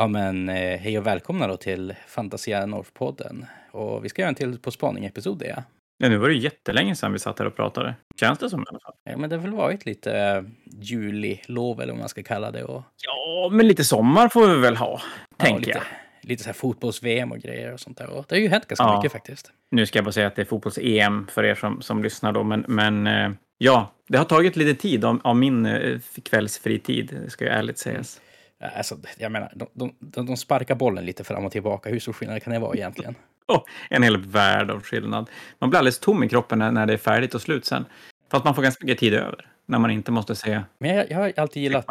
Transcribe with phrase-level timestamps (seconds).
[0.00, 3.46] Ja men eh, hej och välkomna då till Fantasia North-podden.
[3.70, 5.62] Och vi ska göra en till På spaning-episod ja.
[5.98, 7.94] Ja, nu var det jättelänge sedan vi satt här och pratade.
[8.20, 8.94] Känns det som i alla fall.
[9.04, 9.16] ja.
[9.16, 10.42] men det har väl varit lite eh,
[10.80, 12.64] julilov eller vad man ska kalla det.
[12.64, 15.00] Och, Ja, men lite sommar får vi väl ha,
[15.38, 16.28] ja, tänker lite, jag.
[16.28, 18.10] lite så här fotbolls-VM och grejer och sånt där.
[18.10, 18.96] Och det har ju hänt ganska Ja.
[18.96, 19.52] mycket faktiskt.
[19.70, 22.42] Nu ska jag bara säga att det är fotbolls-EM för er som, som lyssnar då,
[22.42, 27.44] men, men eh, ja, det har tagit lite tid av, av min eh, kvällsfritid, ska
[27.44, 28.20] ju ärligt sägas.
[28.24, 28.29] Ja,
[28.76, 31.90] Alltså, jag menar, de, de, de, sparkar bollen lite fram och tillbaka.
[31.90, 33.14] Hur stor skillnad kan det vara egentligen?
[33.46, 35.30] Åh, en hel värld av skillnad.
[35.58, 37.84] Man blir alldeles tom i kroppen när, när det är färdigt och slut sen.
[38.30, 41.18] Fast man får ganska mycket tid över, när man inte måste se Men jag, jag
[41.18, 41.86] har alltid gillat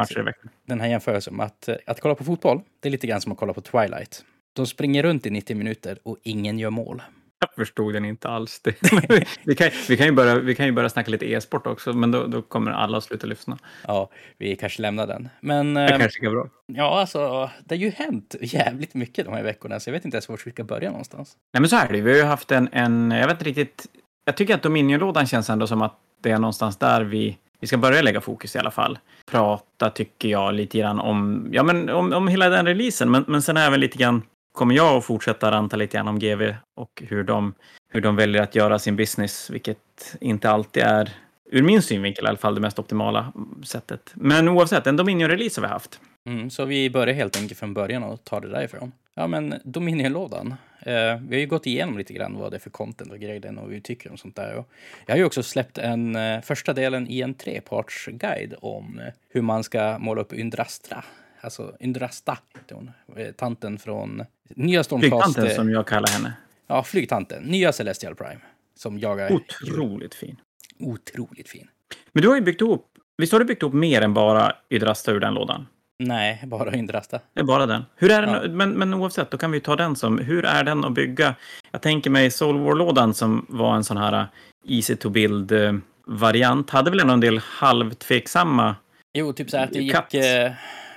[0.66, 3.38] den här jämförelsen att, eh, att kolla på fotboll, det är lite grann som att
[3.38, 4.24] kolla på Twilight.
[4.52, 7.02] De springer runt i 90 minuter och ingen gör mål.
[7.40, 8.60] Jag förstod den inte alls.
[8.60, 8.74] Det.
[9.44, 12.10] vi, kan, vi, kan ju börja, vi kan ju börja snacka lite e-sport också, men
[12.10, 13.58] då, då kommer alla att sluta lyssna.
[13.86, 15.28] Ja, vi kanske lämnar den.
[15.40, 16.48] Men Det eh, kanske går bra.
[16.66, 20.16] ja, alltså, det har ju hänt jävligt mycket de här veckorna, så jag vet inte
[20.16, 21.36] ens var vi ska börja någonstans.
[21.52, 22.00] Nej, men så är det.
[22.00, 23.86] Vi har ju haft en, en, jag vet inte riktigt,
[24.24, 27.76] jag tycker att Dominion-lådan känns ändå som att det är någonstans där vi, vi ska
[27.76, 28.98] börja lägga fokus i alla fall.
[29.30, 33.42] Prata, tycker jag, lite grann om, ja men om, om hela den releasen, men, men
[33.42, 37.24] sen även lite grann kommer jag att fortsätta ranta lite grann om GV och hur
[37.24, 37.54] de,
[37.88, 41.10] hur de väljer att göra sin business, vilket inte alltid är,
[41.50, 43.32] ur min synvinkel i alla fall, det mest optimala
[43.64, 44.12] sättet.
[44.14, 46.00] Men oavsett, en Dominion-release har vi haft.
[46.26, 48.92] Mm, så vi börjar helt enkelt från början och tar det därifrån.
[49.14, 50.54] Ja, men Dominion-lådan.
[50.82, 53.48] Eh, vi har ju gått igenom lite grann vad det är för content och grejer
[53.48, 54.54] och vad vi tycker om sånt där.
[54.54, 54.68] Och
[55.06, 59.42] jag har ju också släppt en eh, första delen i en trepartsguide om eh, hur
[59.42, 61.04] man ska måla upp Yndrastra.
[61.40, 62.38] Alltså Yndrasta
[62.70, 62.90] hon.
[63.16, 64.24] Eh, tanten från
[64.56, 65.10] nya Stormcast.
[65.12, 66.32] Flygtanten eh, som jag kallar henne.
[66.66, 67.42] Ja, flygtanten.
[67.42, 68.40] Nya Celestial Prime.
[68.76, 70.36] Som jagar Otroligt fin.
[70.78, 71.68] otroligt fin.
[72.12, 72.86] Men du har ju byggt ihop,
[73.18, 75.66] visst har du byggt ihop mer än bara Ydrasta ur den lådan?
[75.98, 77.20] Nej, bara Yndrasta.
[77.34, 77.84] Det är bara den.
[77.96, 78.48] Hur är den, Ja.
[78.48, 81.34] men, men oavsett, då kan vi ta den som, hur är den att bygga?
[81.70, 84.26] Jag tänker mig Soul War-lådan som var en sån här uh,
[84.68, 88.76] easy to build-variant, hade väl ändå en del halvtveksamma
[89.12, 90.14] Jo, typ så här att det gick...
[90.14, 90.52] Eh,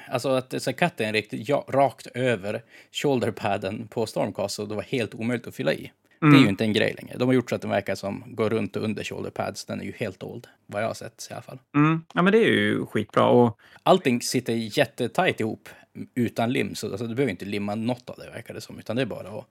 [0.08, 5.47] alltså att så katten riktigt ja, rakt över shoulderpaden på Stormcast det var helt omöjligt
[5.47, 5.91] att fylla i.
[6.19, 6.44] Det är Mm.
[6.44, 7.18] ju inte en grej längre.
[7.18, 9.66] De har gjort så att den verkar som går runt och under shoulderpads.
[9.66, 11.59] Den är ju helt old, vad jag har sett i alla fall.
[11.75, 12.02] Mm.
[12.14, 13.25] Ja, men det är ju skitbra.
[13.25, 15.69] Och Allting sitter jättetajt ihop
[16.16, 18.96] utan lim, så alltså, du behöver inte limma något av det verkar det som, utan
[18.96, 19.46] det är bara att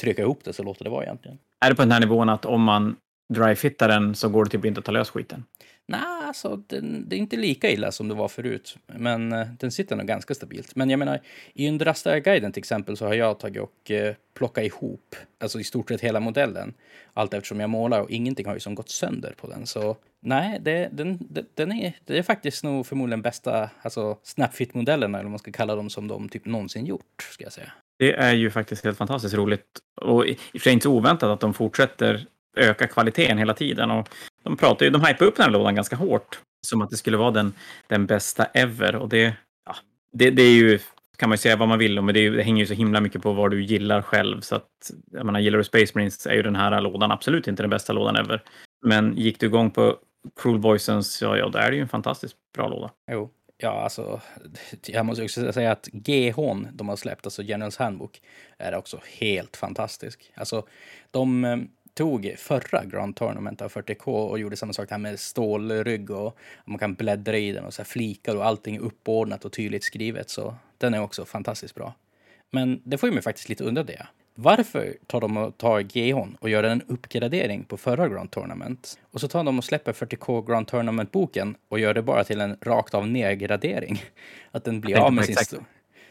[0.00, 1.38] trycka ihop det så låter det vara egentligen.
[1.64, 2.96] är det på den här nivån att om man
[3.34, 5.44] dry-fittar den så går det typ inte att ta lös skiten?
[5.86, 9.72] Nej, alltså den, det är inte lika illa som det var förut, men eh, den
[9.72, 10.76] sitter nog ganska stabilt.
[10.76, 11.20] Men jag menar,
[11.54, 15.88] i Undrastar-guiden till exempel så har jag tagit och eh, plockat ihop, alltså i stort
[15.88, 16.74] sett hela modellen,
[17.14, 19.66] allt eftersom jag målar och ingenting har ju som gått sönder på den.
[19.66, 25.18] Så nej, det, den, den, den är, det är faktiskt nog förmodligen bästa, alltså Snapfit-modellerna,
[25.18, 27.72] eller vad man ska kalla dem, som de typ någonsin gjort, ska jag säga.
[27.98, 31.30] Det är ju faktiskt helt fantastiskt roligt och i och för sig inte så oväntat
[31.30, 32.26] att de fortsätter
[32.56, 33.90] öka kvaliteten hela tiden.
[33.90, 34.08] Och
[34.42, 37.16] de pratar ju, de hypar upp den här lådan ganska hårt, som att det skulle
[37.16, 37.52] vara den,
[37.86, 38.96] den bästa ever.
[38.96, 39.36] Och det,
[39.66, 39.76] ja,
[40.12, 40.78] det, det är ju,
[41.16, 43.00] kan man ju säga vad man vill om, men det, det hänger ju så himla
[43.00, 44.40] mycket på vad du gillar själv.
[44.40, 44.68] Så att,
[45.10, 47.92] jag menar, gillar du Space Marines är ju den här lådan absolut inte den bästa
[47.92, 48.42] lådan ever.
[48.86, 49.98] Men gick du igång på
[50.36, 52.90] Cruel Voicens, ja, ja, då är det ju en fantastiskt bra låda.
[53.10, 54.20] Jo, ja alltså,
[54.86, 56.36] jag måste också säga att GH
[56.72, 58.22] de har släppt, alltså Generals Handbook,
[58.58, 60.32] är också helt fantastisk.
[60.34, 60.66] Alltså,
[61.10, 61.56] de eh,
[61.94, 66.78] tog förra Grand Tournament av 40K och gjorde samma sak här med stålrygg och man
[66.78, 70.54] kan bläddra i den och så flikar och allting är uppordnat och tydligt skrivet, så
[70.78, 71.94] den är också fantastiskt bra.
[72.50, 74.06] Men det får ju mig faktiskt lite undra det.
[74.34, 78.98] Varför tar de och tar GH och gör en uppgradering på förra Grand Tournament?
[79.10, 82.56] Och så tar de och släpper 40K Grand Tournament-boken och gör det bara till en
[82.60, 84.02] rakt av nedgradering.
[84.50, 85.64] Att den blir av med sin, stå-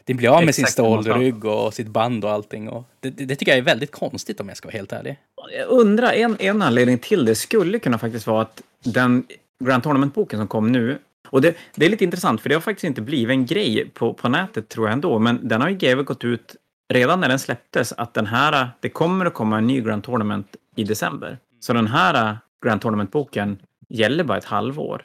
[0.04, 2.68] den blir av med sin exakt stålrygg och sitt band och allting.
[2.68, 5.16] Och det, det, det tycker jag är väldigt konstigt om jag ska vara helt ärlig.
[5.58, 9.24] Jag undrar, en, en anledning till det skulle kunna faktiskt vara att den
[9.64, 10.98] Grand Tournament-boken som kom nu,
[11.28, 14.14] och det, det är lite intressant för det har faktiskt inte blivit en grej på,
[14.14, 16.56] på nätet tror jag ändå, men den har ju GW gått ut
[16.92, 20.56] redan när den släpptes att den här, det kommer att komma en ny Grand Tournament
[20.76, 21.38] i december.
[21.60, 25.04] Så den här Grand Tournament-boken gäller bara ett halvår.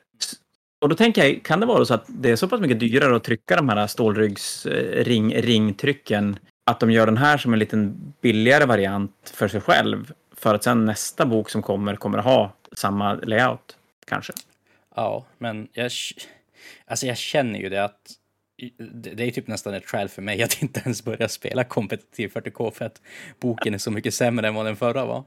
[0.79, 3.15] Och då tänker jag, kan det vara så att det är så pass mycket dyrare
[3.15, 6.35] att trycka de här stålryggsringtrycken eh,
[6.65, 10.63] att de gör den här som en liten billigare variant för sig själv för att
[10.63, 14.33] sen nästa bok som kommer kommer att ha samma layout kanske.
[14.95, 15.91] Ja, men jag,
[16.85, 18.11] alltså jag känner ju det att
[18.77, 22.31] det det är typ nästan ett skäl för mig att inte ens börja spela kompetitiv
[22.33, 23.01] 40K för att
[23.39, 25.23] boken är så mycket sämre än vad den förra var.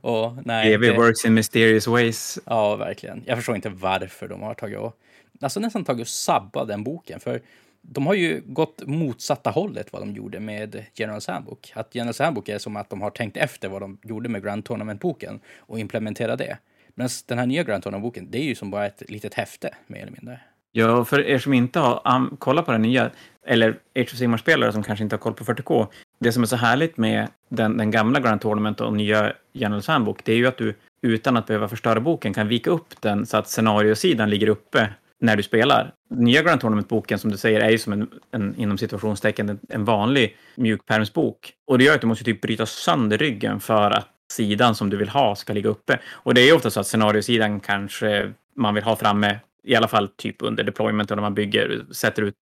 [0.00, 2.38] Och nej, GW det- works in mysterious ways.
[2.44, 3.22] Ja, verkligen.
[3.26, 4.96] Jag förstår inte varför de har tagit och
[5.40, 7.20] alltså nästan tagit och sabba den boken.
[7.20, 7.40] För
[7.82, 11.72] de har ju gått motsatta hållet vad de gjorde med General Handbook.
[11.74, 14.64] Att General Handbook är som att de har tänkt efter vad de gjorde med Grand
[14.64, 16.58] Tournament-boken och implementerat det.
[16.94, 20.02] Men den här nya Grand Tournament-boken, det är ju som bara ett litet häfte, mer
[20.02, 20.40] eller mindre.
[20.72, 23.10] Ja, för er som inte har um, kollat på den nya,
[23.46, 25.86] eller Age of Sigmar-spelare som kanske inte har koll på 40K,
[26.18, 30.24] det som är så härligt med den, den gamla Grand Tournament och nya General Handbook,
[30.24, 33.36] det är ju att du utan att behöva förstöra boken kan vika upp den så
[33.36, 34.88] att scenariosidan ligger uppe
[35.20, 35.92] när du spelar.
[36.10, 39.84] Nya Grand Tournament-boken som du säger är ju som en, en inom situationstecken en, en
[39.84, 41.52] vanlig mjukpärmsbok.
[41.66, 44.96] Och det gör att du måste typ bryta sönder ryggen för att sidan som du
[44.96, 45.98] vill ha ska ligga uppe.
[46.10, 49.88] Och det är ju ofta så att scenariosidan kanske man vill ha framme, i alla
[49.88, 52.34] fall typ under deployment när man bygger, sätter ut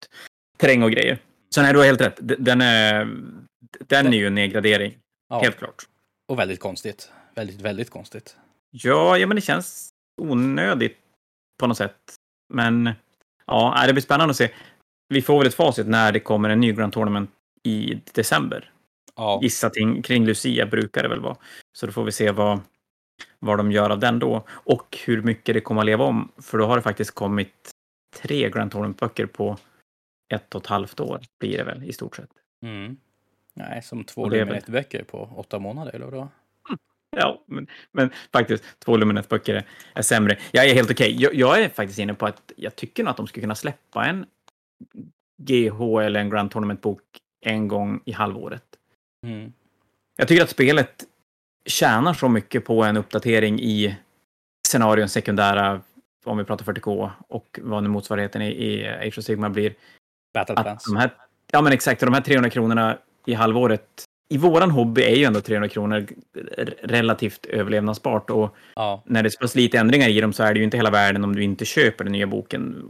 [0.56, 1.18] terräng och grejer.
[1.50, 2.18] Så nej, du har helt rätt.
[2.20, 3.08] Den är,
[3.86, 4.98] den är ju en nedgradering.
[5.28, 5.40] Ja.
[5.40, 5.86] Helt klart.
[6.28, 7.12] Och väldigt konstigt.
[7.34, 8.36] Väldigt, väldigt konstigt.
[8.70, 9.90] Ja, ja men det känns
[10.22, 10.98] onödigt
[11.60, 12.14] på något sätt.
[12.54, 12.90] Men
[13.46, 14.50] ja, det blir spännande att se.
[15.08, 17.30] Vi får väl ett facit när det kommer en ny Grand Tournament
[17.62, 18.70] i december.
[19.16, 19.40] Ja.
[19.42, 21.36] Gissa ting, kring Lucia brukar det väl vara.
[21.72, 22.60] Så då får vi se vad,
[23.38, 24.44] vad de gör av den då.
[24.48, 26.32] Och hur mycket det kommer att leva om.
[26.38, 27.70] För då har det faktiskt kommit
[28.16, 29.58] tre Grand Tournament-böcker på
[30.34, 32.30] ett och ett halvt år blir det väl i stort sett.
[32.62, 32.96] Mm.
[33.56, 36.28] Nej, som två Luminet-böcker på åtta månader eller då?
[37.10, 39.64] Ja, men, men faktiskt, två Luminet-böcker
[39.94, 40.38] är sämre.
[40.52, 41.14] Jag är helt okej.
[41.14, 41.22] Okay.
[41.22, 44.06] Jag, jag, är faktiskt inne på att jag tycker nog att de skulle kunna släppa
[44.06, 44.26] en
[45.42, 47.02] GH eller en Grand Tournament-bok
[47.40, 48.64] en gång i halvåret.
[49.26, 49.52] Mm.
[50.16, 51.04] Jag tycker att spelet
[51.66, 53.96] tjänar så mycket på en uppdatering i
[54.68, 55.80] scenarion sekundära,
[56.24, 59.74] om vi pratar 40K, och vad nu motsvarigheten i, i Age of Sigma blir.
[60.34, 60.76] Battle.
[60.86, 61.10] De här,
[61.52, 62.00] ja, men exakt.
[62.00, 66.06] De här 300 kronorna i halvåret i våran hobby är ju ändå 300 kronor
[66.82, 69.02] relativt överlevnadsbart och ja.
[69.06, 70.90] när det är så pass lite ändringar i dem så är det ju inte hela
[70.90, 72.84] världen om du inte köper den nya boken.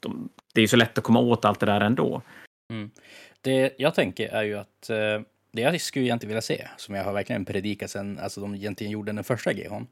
[0.00, 2.22] De, det är ju så lätt att komma åt allt det där ändå.
[2.70, 2.90] Mm.
[3.40, 4.96] Det jag tänker är ju att eh,
[5.52, 8.92] det jag skulle egentligen vilja se, som jag har verkligen predikat sen alltså de egentligen
[8.92, 9.86] gjorde den första GHn,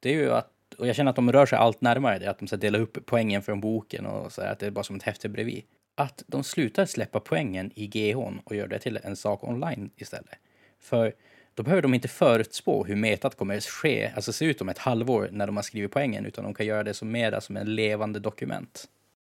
[0.00, 2.38] det är ju att, och jag känner att de rör sig allt närmare det, att
[2.38, 4.96] de ska dela upp poängen från boken och så här, att det är bara som
[4.96, 5.62] ett häfte bredvid
[5.94, 10.38] att de slutar släppa poängen i GH och gör det till en sak online istället.
[10.80, 11.12] För
[11.54, 14.78] då behöver de inte förutspå hur metat kommer att ske, alltså se ut om ett
[14.78, 17.74] halvår när de har skrivit poängen, utan de kan göra det som mera som en
[17.74, 18.84] levande dokument.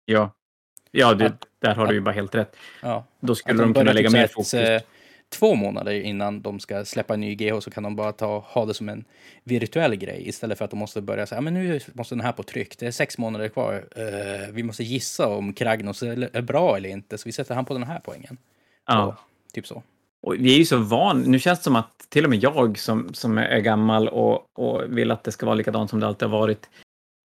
[0.06, 0.32] Ja,
[0.92, 2.56] ja det, att, där har att, du ju bara helt rätt.
[2.82, 4.54] Ja, Då skulle de, de kunna lägga mer fokus.
[4.54, 4.88] Ett, eh,
[5.34, 8.66] två månader innan de ska släppa en ny GH så kan de bara ta, ha
[8.66, 9.06] det som en
[9.44, 12.44] virtuell grej istället för att de måste börja säga men nu måste den här på
[12.44, 12.78] tryck.
[12.80, 13.74] Det är sex månader kvar.
[13.74, 17.66] Uh, vi måste gissa om Kragnos är, är, bra eller inte så vi sätter han
[17.66, 18.38] på den här poängen.
[18.88, 19.06] Ja.
[19.06, 19.16] Och,
[19.54, 19.84] typ så.
[20.22, 22.78] Och vi är ju så van, nu känns det som att till och med jag
[22.80, 26.28] som, som är gammal och, och vill att det ska vara likadant som det alltid
[26.28, 26.70] har varit,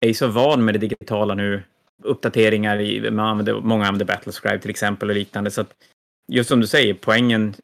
[0.00, 1.62] är ju så van med det digitala nu.
[2.02, 5.50] Uppdateringar, i, man använder, många använder Battlescribe till exempel och liknande.
[5.50, 5.74] Så att
[6.28, 7.54] just som du säger, poängen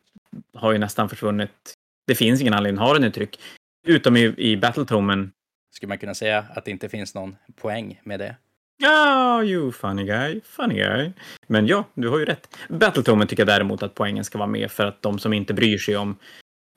[0.54, 1.74] har ju nästan försvunnit.
[2.06, 3.40] Det finns ingen anledning att ha den i tryck.
[3.86, 5.32] Utom i, i Battletomen.
[5.74, 8.36] Skulle man kunna säga att det inte finns någon poäng med det?
[8.82, 11.12] Ja, oh, you funny guy, funny guy.
[11.46, 12.58] Men ja, du har ju rätt.
[12.68, 15.78] Battletomen tycker jag däremot att poängen ska vara med för att de som inte bryr
[15.78, 16.16] sig om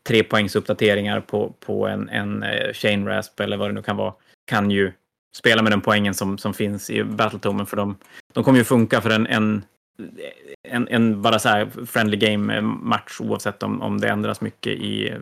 [0.08, 3.98] tre poängs uppdateringar på, på en, en uh, chain rasp eller vad det nu kan
[3.98, 4.14] vara
[4.46, 4.92] kan ju
[5.36, 7.98] spela med den poängen som, som finns i Battletomen för de,
[8.34, 9.64] de kommer ju funka för en, en
[10.64, 15.14] en, en bara så här friendly game match oavsett om, om det ändras mycket i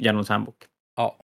[0.00, 0.56] Genoms handbok.
[0.96, 1.16] Ja.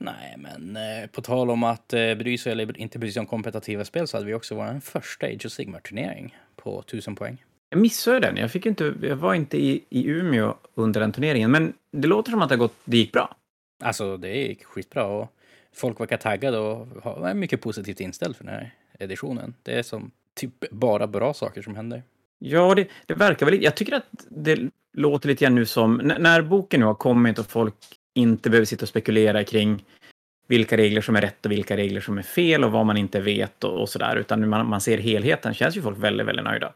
[0.00, 3.26] Nej, men eh, på tal om att eh, bry sig eller inte bry sig om
[3.26, 7.44] kompetitiva spel så hade vi också vår första Age of Sigmar-turnering på 1000 poäng.
[7.70, 8.36] Jag missade den.
[8.36, 12.30] Jag, fick inte, jag var inte i, i Umeå under den turneringen, men det låter
[12.30, 13.36] som att det, gått, det gick bra.
[13.84, 15.32] Alltså, det gick skitbra och
[15.72, 19.54] folk verkar taggade och var mycket positivt inställd för den här editionen.
[19.62, 22.02] Det är som typ bara bra saker som händer.
[22.38, 23.62] Ja, det, det verkar väl.
[23.62, 27.46] Jag tycker att det låter lite grann nu som när boken nu har kommit och
[27.46, 27.74] folk
[28.14, 29.84] inte behöver sitta och spekulera kring
[30.48, 33.20] vilka regler som är rätt och vilka regler som är fel och vad man inte
[33.20, 36.72] vet och, och sådär, utan man, man ser helheten känns ju folk väldigt, väldigt nöjda.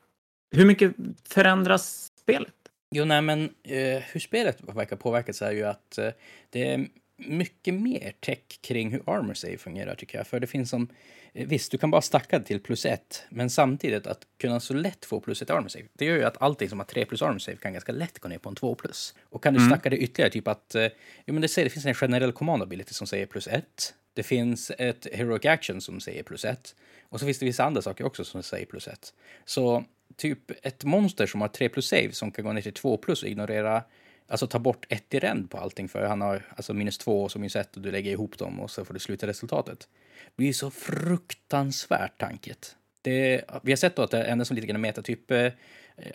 [0.56, 0.92] Hur mycket
[1.28, 2.54] förändras spelet?
[2.94, 6.08] Jo, nej, men eh, hur spelet verkar påverkas är ju att eh,
[6.50, 6.86] det är
[7.26, 10.26] mycket mer tech kring hur Armor Save fungerar tycker jag.
[10.26, 10.88] För det finns som
[11.32, 15.04] Eh, visst, du kan bara stacka till plus ett, men samtidigt att kunna så lätt
[15.04, 17.38] få plus ett armor save, det gör ju att allting som har 3 plus armor
[17.38, 19.14] save kan ganska lätt gå ner på en 2 plus.
[19.22, 19.70] Och kan du mm.
[19.70, 20.86] stacka det ytterligare, typ att, eh,
[21.26, 23.94] jo men det, säger, det finns en generell command ability som säger plus ett.
[24.14, 26.74] Det finns ett heroic action som säger plus ett.
[27.08, 29.14] Och så finns det vissa andra saker också som säger plus ett.
[29.44, 29.84] Så
[30.16, 33.22] typ ett monster som har 3 plus save som kan gå ner till 2 plus
[33.22, 33.82] och ignorera
[34.30, 37.32] Alltså ta bort ett i ränd på allting för han har alltså minus två och
[37.32, 39.88] så minus ett och du lägger ihop dem och så får du sluta resultatet
[40.36, 42.76] blir så fruktansvärt tanket.
[43.02, 45.52] Det, vi har sett då att det enda som lite grann metatyp, eh,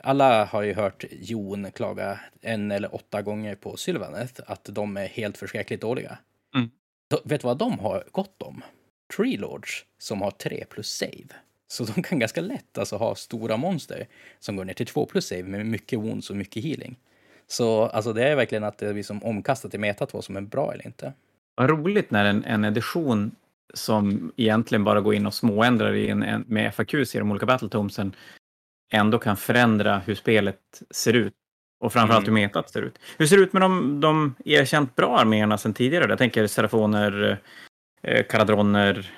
[0.02, 5.08] Alla har ju hört Jon klaga en eller åtta gånger på Sylvaneth att de är
[5.08, 6.18] helt förskräckligt dåliga.
[6.56, 6.70] Mm.
[7.10, 8.64] Då, vet du vad de har gott om?
[9.18, 11.28] Tree Lords som har 3 plus save.
[11.68, 14.08] Så de kan ganska lätt alltså ha stora monster
[14.40, 16.96] som går ner till 2 plus save med mycket wounds och mycket healing.
[17.48, 20.42] Så alltså det är verkligen att det blir som omkastat i metat vad som är
[20.42, 21.14] bra eller inte.
[21.56, 23.32] Vad roligt när en, en edition
[23.74, 27.46] som egentligen bara går in och småändrar i en, en, med FAQs i de olika
[27.46, 28.16] Battletomesen
[28.94, 30.60] ändå kan förändra hur spelet
[30.90, 31.34] ser ut.
[31.80, 32.36] Och framförallt Mm.
[32.36, 33.00] hur metat ser ut.
[33.18, 36.10] Hur ser det ut med de, de erkänt bra arméerna sedan tidigare?
[36.10, 37.42] Jag tänker Serafoner,
[38.04, 39.12] eh, Karadroner.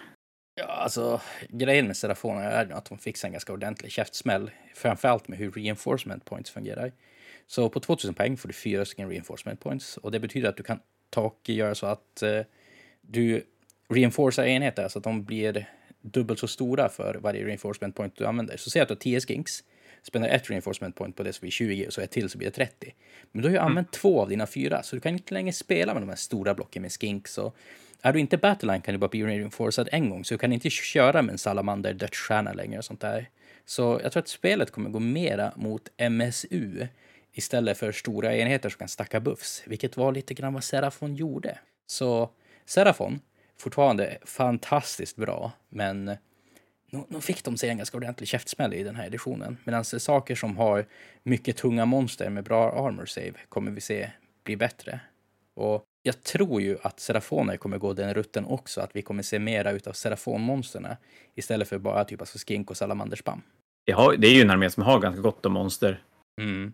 [0.61, 4.51] Ja, alltså grejen med Serafoner är att de fick sig en ganska ordentlig käftsmäll.
[4.75, 6.91] Framförallt med hur reinforcement points fungerar.
[7.47, 10.63] Så på 2000 poäng får du fyra stycken reinforcement points och det betyder att du
[10.63, 12.41] kan ta och göra så att eh,
[13.01, 13.43] du
[13.89, 15.69] reinforcar enheter så att de blir
[16.01, 18.57] dubbelt så stora för varje reinforcement point du använder.
[18.57, 19.63] Så säg att du har 10 skinks,
[20.03, 22.47] spenderar ett reinforcement point på det så blir 20 och så ett till så blir
[22.47, 22.93] det 30.
[23.31, 25.93] Men då har du använt två av dina fyra så du kan inte längre spela
[25.93, 27.55] med de här stora blocken med skinks och
[28.01, 30.69] är du inte battleline kan du bara bli reinforcad en gång så du kan inte
[30.69, 33.29] köra med en salamander dödsstjärna längre och sånt där.
[33.65, 36.87] Så jag tror att spelet kommer gå mera mot MSU
[37.37, 41.59] istället för stora enheter som kan stacka buffs, vilket var lite grann vad Serafon gjorde.
[41.85, 42.29] Så
[42.65, 43.19] Serafon,
[43.57, 46.17] fortfarande fantastiskt bra, men
[46.89, 49.57] nu, fick de sig en ganska ordentlig käftsmäll i den här editionen.
[49.63, 50.85] Medan saker som har
[51.23, 54.11] mycket tunga monster med bra armor save kommer vi se
[54.43, 54.99] bli bättre.
[55.55, 59.39] Och jag tror ju att Serafoner kommer gå den rutten också, att vi kommer se
[59.39, 60.97] mera utav Serafonmonsterna
[61.35, 63.41] istället för bara typ alltså skink och salamanderspam.
[63.85, 66.03] Det, har, det är ju en armé som har ganska gott om monster.
[66.41, 66.73] Mm.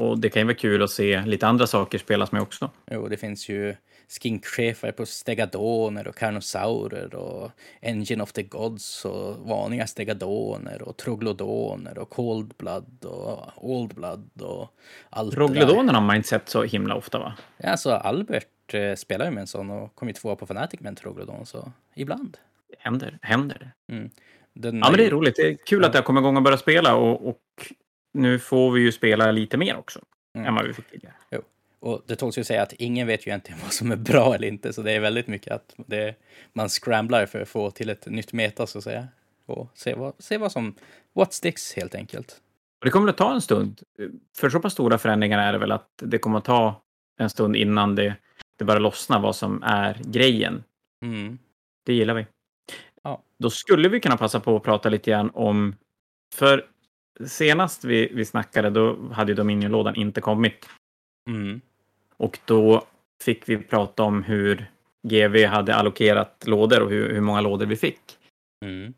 [0.00, 2.70] Och det kan ju vara kul att se lite andra saker spelas med också.
[2.90, 3.74] Jo, det finns ju
[4.08, 11.98] skinkchefer på stegadoner och karnosaurer och Engine of the Gods och vanliga stegadoner och troglodoner
[11.98, 14.68] och cold blood och old blood och
[15.10, 15.34] allt.
[15.34, 17.32] Troglodonen har man inte sett så himla ofta va?
[17.56, 20.80] Ja, alltså Albert eh, spelar ju med en sån och kom ju tvåa på Fnatic
[20.80, 22.36] med en troglodon, så ibland.
[22.78, 23.94] Händer, händer det.
[24.54, 25.36] Den Ja, men det är roligt.
[25.36, 25.86] Det är kul Ja.
[25.86, 27.40] att det har kommit igång och börjat spela och, och
[28.12, 30.00] nu får vi ju spela lite mer också
[30.34, 30.46] Mm.
[30.46, 31.14] än vad vi fick tidigare.
[31.80, 34.48] Och det tåls ju säga att ingen vet ju egentligen vad som är bra eller
[34.48, 36.14] inte, så det är väldigt mycket att det,
[36.52, 39.08] man scramblar för att få till ett nytt meta, så att säga.
[39.46, 40.74] Och se vad, se vad som,
[41.12, 42.40] what sticks helt enkelt.
[42.80, 43.80] Och det kommer att ta en stund.
[44.38, 46.82] För så pass stora förändringar är det väl att det kommer att ta
[47.18, 48.16] en stund innan det,
[48.58, 50.64] det börjar lossna vad som är grejen.
[51.04, 51.38] Mm.
[51.86, 52.26] Det gillar vi.
[53.02, 53.22] Ja.
[53.38, 55.76] Då skulle vi kunna passa på att prata lite grann om...
[56.34, 56.66] För
[57.26, 60.68] senast vi, vi snackade, då hade ju Dominion-lådan inte kommit.
[61.30, 61.60] Mm.
[62.16, 62.84] Och då
[63.22, 64.70] fick vi prata om hur
[65.08, 68.00] GV hade allokerat lådor och hur, hur många lådor vi fick.
[68.64, 68.94] Mm.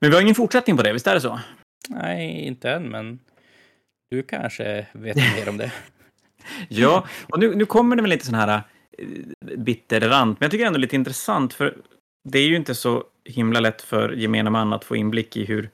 [0.00, 1.40] Men vi har ingen fortsättning på det, visst är det så?
[1.88, 3.18] Nej, inte än, men
[4.10, 5.72] du kanske vet mer om det.
[6.68, 8.62] Ja, och nu, nu kommer det väl lite sån här
[8.98, 9.06] eh,
[9.56, 11.76] bitterrant, men jag tycker ändå lite intressant för
[12.28, 15.70] det är ju inte så himla lätt för gemene man att få inblick i hur,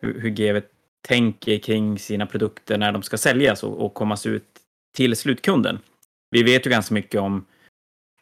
[0.00, 0.60] hur, hur GV
[1.06, 4.44] tänker kring sina produkter när de ska säljas och, och kommas ut
[4.96, 5.78] till slutkunden.
[6.30, 7.44] Vi vet ju ganska mycket om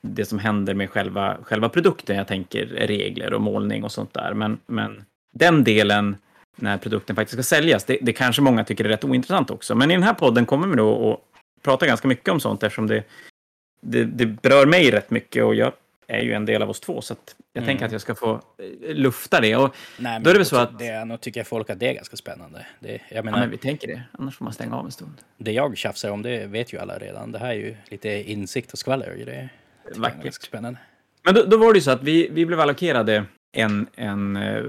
[0.02, 2.16] det som händer med själva, själva produkten.
[2.16, 4.34] Jag tänker regler och målning och sånt där.
[4.34, 6.16] Men, men den delen
[6.56, 9.74] när produkten faktiskt ska säljas, det, det kanske många tycker är rätt ointressant också.
[9.74, 11.20] Men i den här podden kommer vi då att
[11.62, 13.04] prata ganska mycket om sånt eftersom det,
[13.80, 15.72] det, det berör mig rätt mycket och jag
[16.06, 17.00] är ju en del av oss två.
[17.00, 17.14] Så
[17.52, 17.66] jag Mm.
[17.68, 19.56] tänker att jag ska få eh, lufta det.
[19.56, 21.78] Och, Nej, men Då är det väl så att- Det, nu tycker jag folk att
[21.80, 22.66] det är ganska spännande.
[22.80, 25.12] Det, jag ja, menar, men vi tänker det, annars får man stänga av en stund.
[25.38, 27.32] det jag tjafsar om, det vet ju alla redan.
[27.32, 29.24] Det här är ju lite insikt och skvaller.
[29.26, 30.22] Det Vackert.
[30.24, 30.78] ganska spännande.
[31.24, 33.24] Men då, då var det ju så att vi, vi blev allokerade
[33.56, 34.62] en, en eh,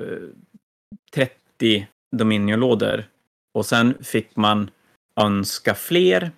[1.14, 3.04] 30 Dominion-lådor
[3.54, 4.70] och sen fick man
[5.20, 6.32] önska fler.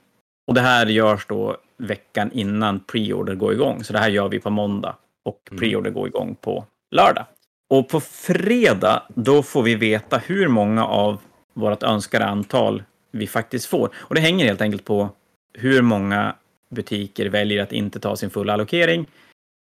[0.47, 3.83] Och det här görs då veckan innan preorder går igång.
[3.83, 5.59] Så det här gör vi på måndag och Mm.
[5.59, 7.25] preorder går igång på lördag.
[7.69, 11.19] Och på fredag, då får vi veta hur många av
[11.53, 13.89] vårt önskade antal vi faktiskt får.
[13.95, 15.09] Och det hänger helt enkelt på
[15.53, 16.35] hur många
[16.69, 19.05] butiker väljer att inte ta sin fulla allokering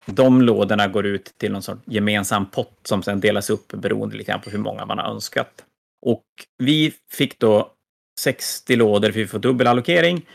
[0.06, 4.30] de lådorna går ut till någon sorts gemensam pott som sen delas upp beroende lite
[4.32, 5.64] grann på hur många man har önskat.
[6.06, 6.24] Och
[6.58, 7.72] vi fick då
[8.20, 10.26] 60 lådor för vi får dubbelallokering.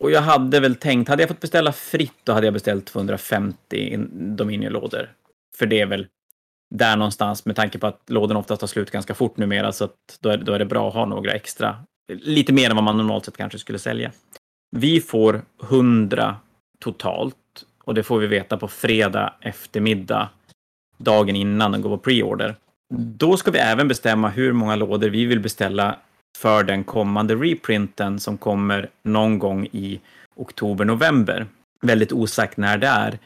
[0.00, 3.96] Och jag hade väl tänkt, hade jag fått beställa fritt då hade jag beställt 250
[4.12, 5.10] Dominion-lådor.
[5.56, 6.06] För det är väl
[6.74, 10.18] där någonstans med tanke på att lådorna oftast tar slut ganska fort numera så att
[10.20, 11.76] då är, då är det bra att ha några extra.
[12.12, 14.12] Lite mer än vad man normalt sett kanske skulle sälja.
[14.76, 16.36] Vi får 100
[16.80, 17.36] totalt
[17.84, 20.28] och det får vi veta på fredag eftermiddag,
[20.98, 22.56] dagen innan den går på preorder.
[22.94, 25.98] Då ska vi även bestämma hur många lådor vi vill beställa
[26.36, 30.00] för den kommande reprinten som kommer någon gång i
[30.36, 31.46] oktober-november.
[31.80, 33.18] Väldigt osagt när det är.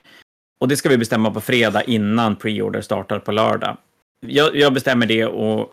[0.61, 3.77] Och det ska vi bestämma på fredag innan preorder startar på lördag.
[4.27, 5.73] Jag, jag bestämmer det och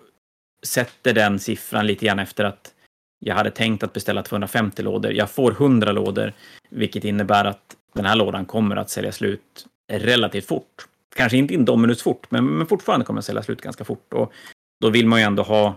[0.63, 2.74] sätter den siffran lite grann efter att
[3.19, 5.12] jag hade tänkt att beställa 250 lådor.
[5.12, 6.33] Jag får 100 lådor,
[6.69, 10.88] vilket innebär att den här lådan kommer att sälja slut relativt fort.
[11.15, 14.13] Kanske inte in Dominus fort, men, men fortfarande kommer att sälja slut ganska fort.
[14.13, 14.33] Och
[14.81, 15.75] då vill man ju ändå ha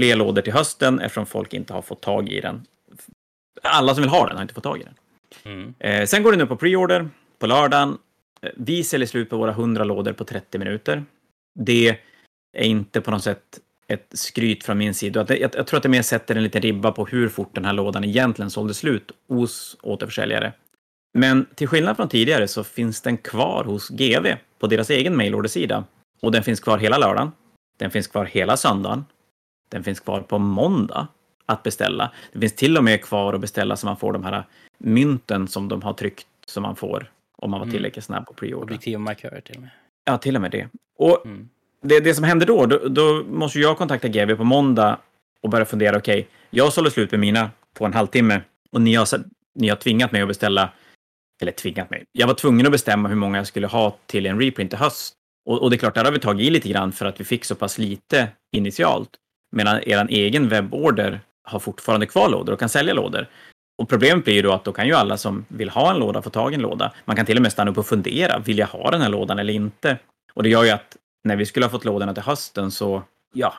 [0.00, 2.66] fler lådor till hösten eftersom folk inte har fått tag i den.
[3.62, 4.94] Alla som vill ha den har inte fått tag i den.
[5.44, 5.74] Mm.
[5.78, 7.08] Eh, sen går den upp på preorder
[7.38, 7.98] på lördagen.
[8.42, 11.04] Eh, vi säljer slut på våra 100 lådor på 30 minuter.
[11.58, 11.88] Det
[12.56, 15.26] är inte på något sätt ett skryt från min sida.
[15.28, 17.72] Jag, jag, tror att det mer sätter en liten ribba på hur fort den här
[17.72, 20.52] lådan egentligen sålde slut hos återförsäljare.
[21.18, 24.26] Men till skillnad från tidigare så finns den kvar hos GV
[24.58, 25.84] på deras egen mailordersida.
[26.20, 27.32] Och den finns kvar hela lördagen.
[27.78, 29.04] Den finns kvar hela söndagen.
[29.72, 31.08] Den finns kvar på måndag
[31.46, 32.12] att beställa.
[32.32, 34.44] Det finns till och med kvar att beställa så man får de här
[34.78, 37.72] mynten som de har tryckt som man får om man var mm.
[37.72, 38.64] tillräckligt snabb på preorder.
[38.64, 39.70] Objektiv och markörer till och med.
[40.04, 40.68] Ja, till och med det.
[40.98, 41.48] Och mm.
[41.82, 44.98] det, det som händer då, då, då, måste jag kontakta GV på måndag
[45.42, 48.40] och börja fundera, okej, okay, jag sålde slut med mina på en halvtimme
[48.72, 49.06] och ni har,
[49.54, 50.72] ni har tvingat mig att beställa,
[51.42, 54.40] eller tvingat mig, jag var tvungen att bestämma hur många jag skulle ha till en
[54.40, 55.14] reprint i höst.
[55.46, 57.24] Och, och det är klart, där har vi tagit i lite grann för att vi
[57.24, 59.10] fick så pass lite initialt.
[59.52, 63.26] Medan er egen webborder har fortfarande kvar lådor och kan sälja lådor.
[63.78, 66.22] Och problemet blir ju då att då kan ju alla som vill ha en låda
[66.22, 66.92] få tag i en låda.
[67.04, 69.38] Man kan till och med stanna upp och fundera, vill jag ha den här lådan
[69.38, 69.98] eller inte?
[70.34, 73.02] Och det gör ju att när vi skulle ha fått lådorna till hösten så,
[73.34, 73.54] ja,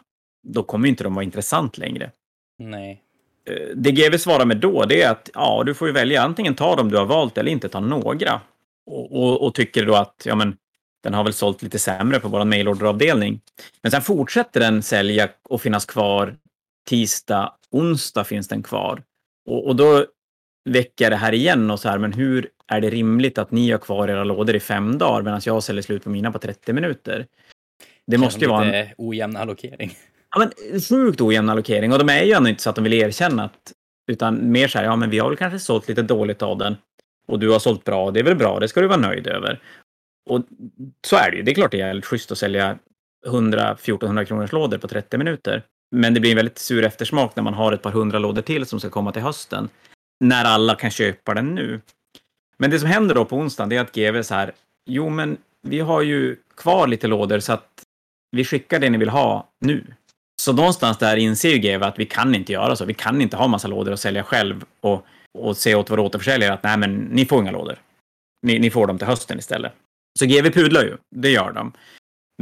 [0.48, 2.12] då kommer inte de vara intressant längre.
[2.58, 3.02] Nej.
[3.50, 6.56] Eh, det GV svarar med då, det är att ja, du får ju välja antingen
[6.56, 8.42] ta dem du har valt eller inte ta några.
[8.86, 10.58] Och, och, och tycker då att, ja men,
[11.04, 13.42] den har väl sålt lite sämre på vår mailorderavdelning.
[13.82, 16.36] Men sen fortsätter den sälja och finnas kvar
[16.90, 19.04] tisdag, onsdag finns den kvar.
[19.50, 20.06] Och, och då
[20.70, 23.78] väcker det här igen och så här, men hur är det rimligt att ni har
[23.78, 27.28] kvar era lådor i fem dagar medan jag säljer slut på mina på 30 minuter?
[28.08, 28.88] Det måste ju vara en...
[28.98, 29.98] ojämn allokering.
[30.36, 32.94] Ja, men sjukt ojämn allokering och de är ju ändå inte så att de vill
[32.94, 33.74] erkänna att,
[34.12, 36.76] utan mer så här, ja men vi har väl kanske sålt lite dåligt av den
[37.28, 39.60] och du har sålt bra, det är väl bra, det ska du vara nöjd över.
[40.30, 40.42] Och
[41.08, 42.78] så är det ju, det är klart det är jävligt schysst att sälja
[43.28, 45.64] 100-1400 kronors lådor på 30 minuter.
[45.96, 48.66] Men det blir en väldigt sur eftersmak när man har ett par hundra lådor till
[48.66, 49.70] som ska komma till hösten.
[50.20, 51.82] När alla kan köpa den nu.
[52.58, 54.52] Men det som händer då på onsdagen det är att GV så här,
[54.90, 57.84] jo men vi har ju kvar lite lådor så att
[58.32, 59.84] vi skickar det ni vill ha nu.
[60.42, 62.86] Så någonstans där inser ju GV att vi kan inte göra så.
[62.86, 65.06] Vi kan inte ha massa lådor och sälja själv och,
[65.38, 67.80] och säga åt våra återförsäljare att nej men ni får inga lådor.
[68.42, 69.74] Ni, ni får dem till hösten istället.
[70.20, 71.74] Så GV pudlar ju, det gör de.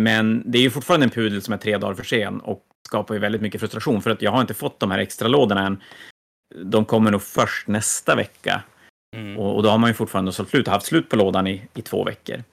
[0.02, 3.14] Men det är ju fortfarande en pudel som är tre dagar för sen och skapar
[3.14, 5.82] ju väldigt mycket frustration för att jag har inte fått de här extra lådorna än.
[6.64, 8.64] De kommer nog först nästa vecka.
[9.16, 9.38] Mm.
[9.38, 11.68] Och, och, då har man ju fortfarande sålt slut och haft slut på lådan i,
[11.74, 12.44] i två veckor.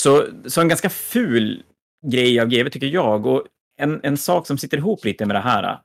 [0.00, 1.62] Så, så en ganska ful
[2.06, 3.26] grej av GV tycker jag.
[3.26, 3.46] Och
[3.80, 5.78] en, en sak som sitter ihop lite med det här,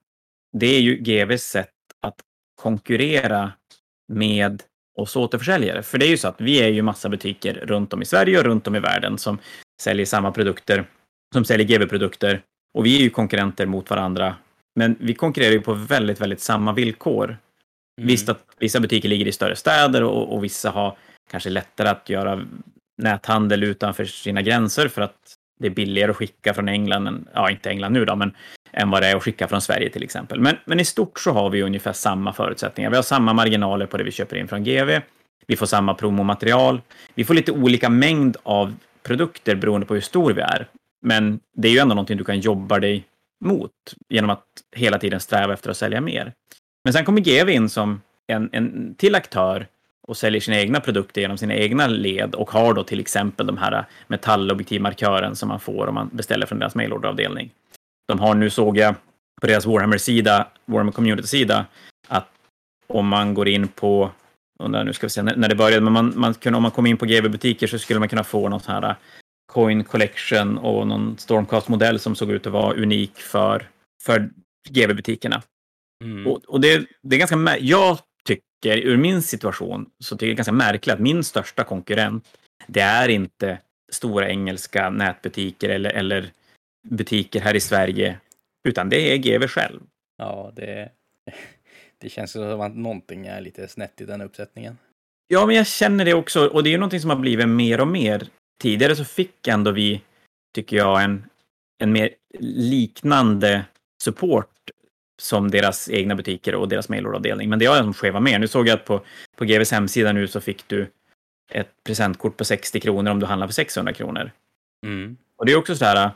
[0.58, 2.15] det är ju GVs sätt att
[2.62, 3.52] konkurrera
[4.08, 4.63] med
[4.99, 5.83] oss återförsäljare.
[5.83, 8.39] För det är ju så att vi är ju massa butiker runt om i Sverige
[8.39, 9.38] och runt om i världen som
[9.81, 10.85] säljer samma produkter,
[11.33, 12.41] som säljer GV-produkter.
[12.73, 14.35] Och vi är ju konkurrenter mot varandra.
[14.75, 17.25] Men vi konkurrerar ju på väldigt, väldigt samma villkor.
[17.25, 18.07] Mm.
[18.07, 20.97] Visst att vissa butiker ligger i större städer och, och vissa har
[21.31, 22.45] kanske lättare att göra
[22.97, 27.51] näthandel utanför sina gränser för att det är billigare att skicka från England, än, ja
[27.51, 28.35] inte England nu då, men
[28.71, 30.39] än vad det är att skicka från Sverige till exempel.
[30.39, 32.89] Men, men i stort så har vi ungefär samma förutsättningar.
[32.89, 34.99] Vi har samma marginaler på det vi köper in från GV.
[35.47, 36.82] Vi får samma promomaterial.
[37.15, 40.67] Vi får lite olika mängd av produkter beroende på hur stor vi är.
[41.01, 43.03] Men det är ju ändå någonting du kan jobba dig
[43.45, 43.71] mot
[44.10, 46.34] genom att hela tiden sträva efter att sälja mer.
[46.84, 49.67] Men sen kommer GV in som en, en till aktör
[50.08, 53.58] och säljer sina egna produkter genom sina egna led och har då till exempel de
[53.58, 57.51] här metallobjektivmarkören som man får om man beställer från deras mailorderavdelning.
[58.10, 58.95] De har nu, såg jag,
[59.41, 61.65] på deras Warhammer-sida, Warhammer Community-sida,
[62.08, 62.28] att
[62.88, 64.12] om man går in på,
[64.84, 66.98] nu ska vi se när det började, men man, man kunde, om man kom in
[66.98, 68.95] på GV-butiker så skulle man kunna få någon sån här
[69.52, 73.67] Coin Collection och någon Stormcast-modell som såg ut att vara unik för,
[74.04, 74.30] för
[74.69, 75.41] GV-butikerna.
[76.04, 76.28] Mm.
[76.28, 80.36] Och, och det, det, är ganska Jag tycker, ur min situation, så tycker jag det
[80.36, 82.28] är ganska märkligt att min största konkurrent,
[82.67, 83.58] det är inte
[83.91, 86.32] stora engelska nätbutiker eller, eller
[86.89, 88.19] butiker här i Sverige,
[88.67, 89.80] utan det är GV själv.
[90.17, 90.89] Ja, det,
[91.97, 94.78] det känns som att någonting är lite snett i den uppsättningen.
[95.28, 96.47] Ja, men jag känner det också.
[96.47, 98.28] Och det är ju någonting som har blivit mer och mer
[98.62, 100.02] tidigare så fick ändå vi,
[100.56, 101.23] tycker jag, en,
[101.78, 103.65] en mer liknande
[104.04, 104.71] support
[105.21, 107.49] som deras egna butiker och deras mailorderavdelning.
[107.49, 108.39] Men det är som Cheva mer.
[108.39, 109.02] Nu såg jag att på,
[109.36, 110.88] på GVs hemsida nu så fick du
[111.52, 114.32] ett presentkort på 60 kronor om du handlar för 600 kronor.
[114.86, 115.17] Mm.
[115.36, 116.12] Och det är också så här,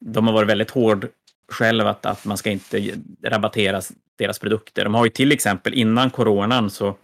[0.00, 1.08] de har varit väldigt hård
[1.48, 3.80] själva att, att man ska inte rabattera
[4.18, 4.84] deras produkter.
[4.84, 6.96] De har ju till exempel innan coronan så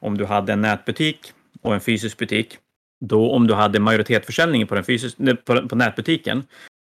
[0.00, 1.32] om du hade en nätbutik
[1.62, 2.58] och en fysisk butik,
[3.00, 6.42] då om du hade majoritetsförsäljning på, den fysisk, på, på nätbutiken,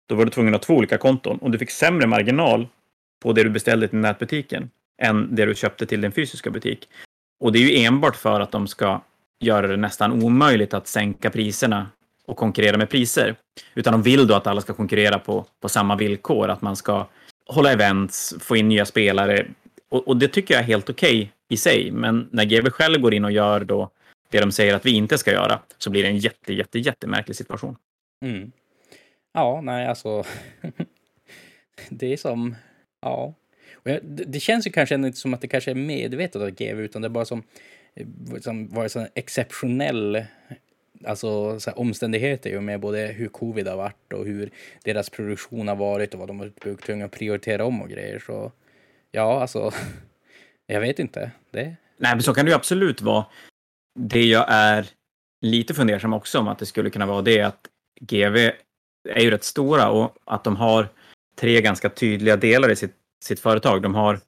[0.08, 2.68] då var du tvungen att ha två olika konton och du fick sämre marginal
[3.22, 4.70] på det du beställde till nätbutiken
[5.02, 6.88] än det du köpte till din fysiska butik.
[7.40, 9.00] Och det är ju enbart för att de ska
[9.40, 11.86] göra det nästan omöjligt att sänka priserna
[12.28, 13.36] och konkurrera med priser.
[13.74, 17.06] Utan de vill då att alla ska konkurrera på, på samma villkor, att man ska
[17.46, 19.46] hålla events, få in nya spelare.
[19.88, 21.90] Och, och det tycker jag är helt okej okay i sig.
[21.90, 23.90] Men när GW själv går in och gör då
[24.30, 27.36] det de säger att vi inte ska göra, så blir det en jätte, jätte, jättemärklig
[27.36, 27.76] situation.
[28.24, 28.52] Mm.
[29.32, 30.24] Ja, nej, alltså.
[31.88, 32.56] det är som,
[33.02, 33.34] ja.
[33.82, 36.84] Jag, det, det, känns ju kanske inte som att det kanske är medvetet av GW,
[36.84, 37.42] utan det är bara som,
[37.94, 38.06] eh,
[38.40, 40.24] som var en exceptionell
[41.04, 44.50] alltså, så här, omständigheter ju med både hur covid har varit och hur
[44.84, 48.18] deras produktion har varit och vad de har tvungna att prioritera om och grejer.
[48.26, 48.52] Så
[49.10, 49.70] ja, alltså,
[50.66, 51.30] jag vet inte.
[51.50, 51.76] Det...
[51.96, 53.26] Nej, men så kan det ju absolut vara.
[53.98, 54.86] Det jag är
[55.40, 57.68] lite fundersam också om att det skulle kunna vara det att
[58.00, 58.36] GV
[59.08, 60.88] är ju rätt stora och att de har
[61.36, 63.82] tre ganska tydliga delar i sitt, sitt företag.
[63.82, 64.20] De har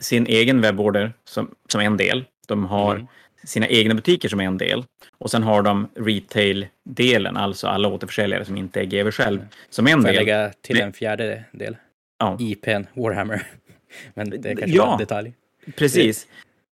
[0.00, 2.24] sin egen webborder som, som en del.
[2.46, 3.06] De har mm.
[3.44, 4.84] Sina egna butiker som en del.
[5.18, 10.02] Och sen har de retail-delen, alltså alla återförsäljare som inte är GV själv, som en
[10.02, 10.14] Får del.
[10.14, 11.76] Får jag lägga till en fjärde del?
[12.18, 12.36] Ja.
[12.40, 13.46] IPn Warhammer.
[14.14, 15.32] Men det är kanske ja, en detalj.
[15.76, 16.26] Precis.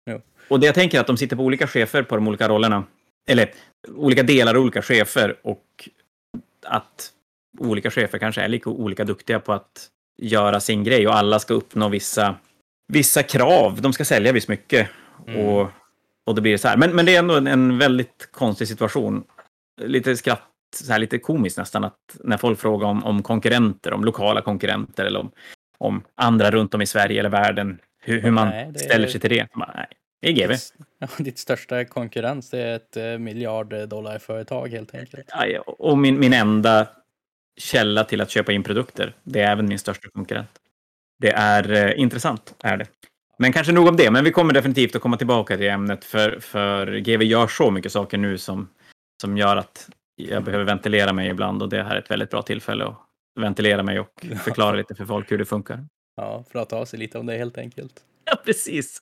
[0.06, 0.22] Jo.
[0.48, 2.84] Och det jag tänker är att de sitter på olika chefer på de olika rollerna.
[3.28, 3.52] Eller
[3.88, 5.36] olika delar och olika chefer.
[5.42, 5.90] Och
[6.66, 7.12] att
[7.60, 11.54] olika chefer kanske är lika olika duktiga på att göra sin grej och alla ska
[11.54, 12.36] uppnå vissa,
[12.88, 13.82] vissa krav.
[13.82, 14.90] De ska sälja visst mycket.
[15.28, 15.46] Mm.
[15.46, 15.72] Och,
[16.32, 16.78] och det blir så här.
[16.78, 19.24] Men, men det är ändå en, en väldigt konstig situation.
[19.82, 24.04] Lite skratt, så här lite komiskt nästan, att när folk frågar om, om konkurrenter, om
[24.04, 25.32] lokala konkurrenter eller om,
[25.78, 29.30] om andra runt om i Sverige eller världen, hur, hur man nej, ställer sig till
[29.30, 29.48] det.
[29.56, 29.88] nej,
[30.22, 30.52] det är GV.
[30.52, 35.30] Ditt, ja, ditt största konkurrens det är ett eh, miljarddollarföretag helt enkelt.
[35.30, 36.88] Ja, och min, min enda
[37.58, 39.16] källa till att köpa in produkter.
[39.24, 40.50] Det är även min största konkurrent.
[41.20, 42.86] Det är eh, intressant, är det.
[43.42, 46.40] Men kanske nog om det, men vi kommer definitivt att komma tillbaka till ämnet för,
[46.40, 48.70] för GV gör så mycket saker nu som,
[49.22, 52.42] som gör att jag behöver ventilera mig ibland och det här är ett väldigt bra
[52.42, 52.98] tillfälle att
[53.40, 55.86] ventilera mig och förklara lite för folk hur det funkar.
[56.16, 57.94] Ja, prata av sig lite om det helt enkelt.
[58.26, 59.02] Ja, precis.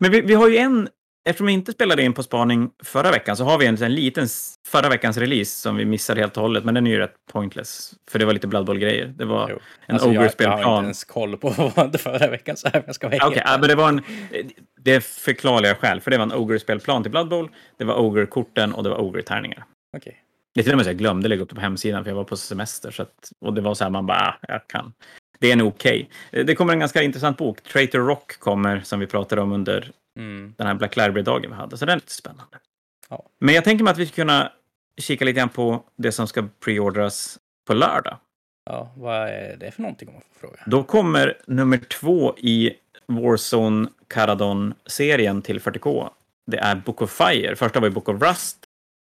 [0.00, 0.88] Men vi, vi har ju en
[1.24, 4.28] Eftersom vi inte spelade in på spaning förra veckan så har vi en, en liten
[4.66, 7.94] förra veckans release som vi missade helt och hållet, men den är ju rätt pointless.
[8.10, 9.06] För det var lite Blood Bowl-grejer.
[9.06, 9.58] Det var jo.
[9.86, 10.58] en alltså, Ogre-spelplan.
[10.58, 12.94] Jag, jag har inte ens koll på vad var det förra veckan, så här jag
[12.94, 14.02] ska vara okay, ja, men det var en...
[14.80, 18.72] Det är förklarliga skäl, för det var en Ogre-spelplan till Blood Bowl, det var Ogre-korten
[18.72, 19.64] och det var Ogre-tärningar.
[19.96, 20.12] Okay.
[20.54, 22.16] Det är till och med så jag glömde lägga upp det på hemsidan för jag
[22.16, 22.90] var på semester.
[22.90, 24.92] Så att, och det var så här, man bara, ah, jag kan.
[25.38, 26.10] Det är nog okej.
[26.30, 26.42] Okay.
[26.42, 27.62] Det kommer en ganska intressant bok.
[27.62, 30.54] Traitor Rock kommer, som vi pratade om under Mm.
[30.58, 32.58] Den här Black Library-dagen vi hade, så det är lite spännande.
[33.08, 33.24] Ja.
[33.38, 34.52] Men jag tänker mig att vi ska kunna
[34.96, 38.16] kika lite grann på det som ska preordras på lördag.
[38.64, 40.62] Ja, vad är det för någonting om man får fråga?
[40.66, 42.72] Då kommer nummer två i
[43.06, 46.10] Warzone Caradon-serien till 40K.
[46.46, 47.56] Det är Book of Fire.
[47.56, 48.58] Första var ju Book of Rust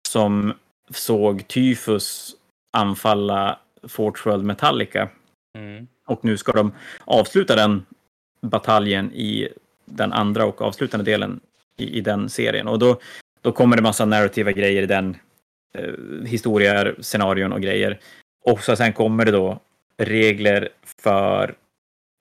[0.09, 0.55] som
[0.91, 2.37] såg Tyfus
[2.73, 3.59] anfalla
[3.89, 5.09] Fort World Metallica.
[5.59, 5.87] Mm.
[6.07, 6.73] Och nu ska de
[7.05, 7.87] avsluta den
[8.43, 9.49] bataljen i
[9.91, 11.41] den andra och avslutande delen
[11.77, 12.69] i, i den serien.
[12.69, 13.01] Och då,
[13.41, 15.17] då kommer det massa narrativa grejer i den,
[15.75, 15.93] eh,
[16.27, 18.01] historier, scenarion och grejer.
[18.45, 19.61] Och så sen kommer det då
[19.99, 20.69] regler
[21.03, 21.55] för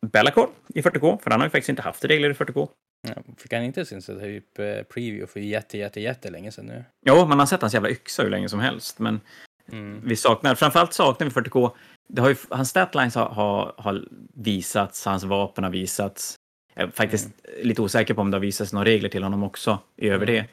[0.07, 2.69] Bellacor i 40K, för han har ju faktiskt inte haft regler i 40K.
[3.07, 6.83] Ja, fick han inte sin typ eh, preview för jätte, jätte, jättelänge sedan nu?
[7.05, 9.21] Jo, man har sett hans jävla yxa hur länge som helst, men
[9.71, 10.01] mm.
[10.05, 11.71] vi saknar, framförallt saknar vi 40K,
[12.07, 16.35] det har ju, hans statlines har, har, har visats, hans vapen har visats.
[16.73, 17.67] Jag är faktiskt mm.
[17.67, 20.35] lite osäker på om det har visats några regler till honom också över mm.
[20.35, 20.45] det.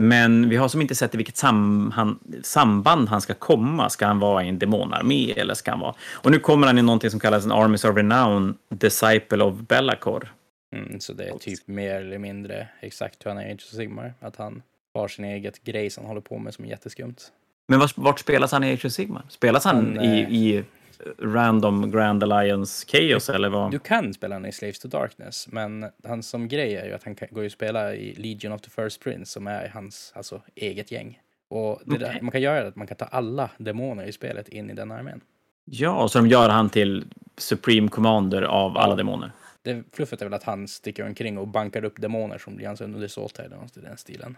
[0.00, 3.90] Men vi har som inte sett i vilket sam han, samband han ska komma.
[3.90, 5.94] Ska han vara i en demonarmé eller ska han vara...
[6.12, 10.32] Och nu kommer han i någonting som kallas en Armies of Renown, Disciple of Bellacor.
[10.76, 13.76] Mm, så det är typ mer eller mindre exakt hur han är i Age of
[13.76, 14.14] Sigmar.
[14.20, 14.62] Att han
[14.94, 17.16] har sin eget grej som han håller på med som är jätteskumt.
[17.68, 19.22] Men vart, vart spelas han i Age of Sigmar?
[19.28, 20.64] Spelas han, han i, eh, i
[21.18, 23.70] random Grand Alliance Chaos eller vad?
[23.70, 27.04] Du kan spela honom i Slaves to Darkness, men hans som grej är ju att
[27.04, 30.42] han kan, går ju spela i Legion of the First Prince som är hans alltså,
[30.54, 31.20] eget gäng.
[31.48, 32.08] Och det okay.
[32.08, 34.90] där, man kan göra att man kan ta alla demoner i spelet in i den
[34.90, 35.20] armén.
[35.64, 37.04] Ja, så de gör han till
[37.36, 38.80] Supreme Commander av ja.
[38.80, 39.32] alla demoner.
[39.62, 42.80] Det fluffet är väl att han sticker omkring och bankar upp demoner som blir hans
[42.80, 44.36] undersåtar eller något i den stilen.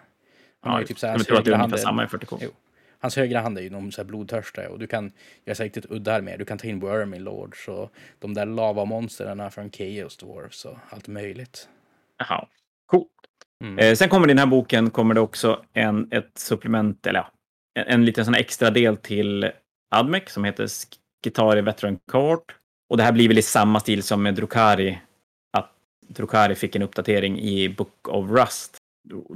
[0.60, 2.38] Han har ju typ så här, jag tror att det är ungefär samma i 40K.
[2.40, 2.50] Jo.
[3.02, 5.12] Hans högra hand är ju någon så här blodtörstare och du kan
[5.44, 6.38] göra sig riktigt udda med.
[6.38, 11.08] Du kan ta in Wormin Lords och de där lavamonstren från Chaos Dwarfs och allt
[11.08, 11.68] möjligt.
[12.18, 12.46] Jaha,
[12.86, 13.08] coolt.
[13.64, 13.78] Mm.
[13.78, 17.30] Eh, sen kommer i den här boken kommer det också en, ett supplement, eller ja,
[17.74, 19.50] en, en liten sån extra del till
[19.90, 20.68] Admec som heter
[21.24, 22.56] Skitari Veteran Court.
[22.90, 24.98] Och det här blir väl i samma stil som med Drukari.
[25.56, 25.72] Att
[26.08, 28.79] Drukari fick en uppdatering i Book of Rust.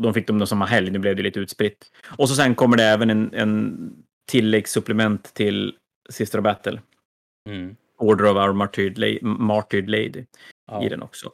[0.02, 1.90] De fick dem då samma helg, nu blev det lite utspritt.
[2.18, 3.92] Och så sen kommer det även en, en
[4.30, 5.74] tilläggssupplement till
[6.10, 6.80] Sister of Battle.
[7.48, 7.76] Mm.
[7.98, 10.24] Order of Our Martyred, La- Martyred Lady
[10.66, 10.84] Ja.
[10.84, 11.32] i den också.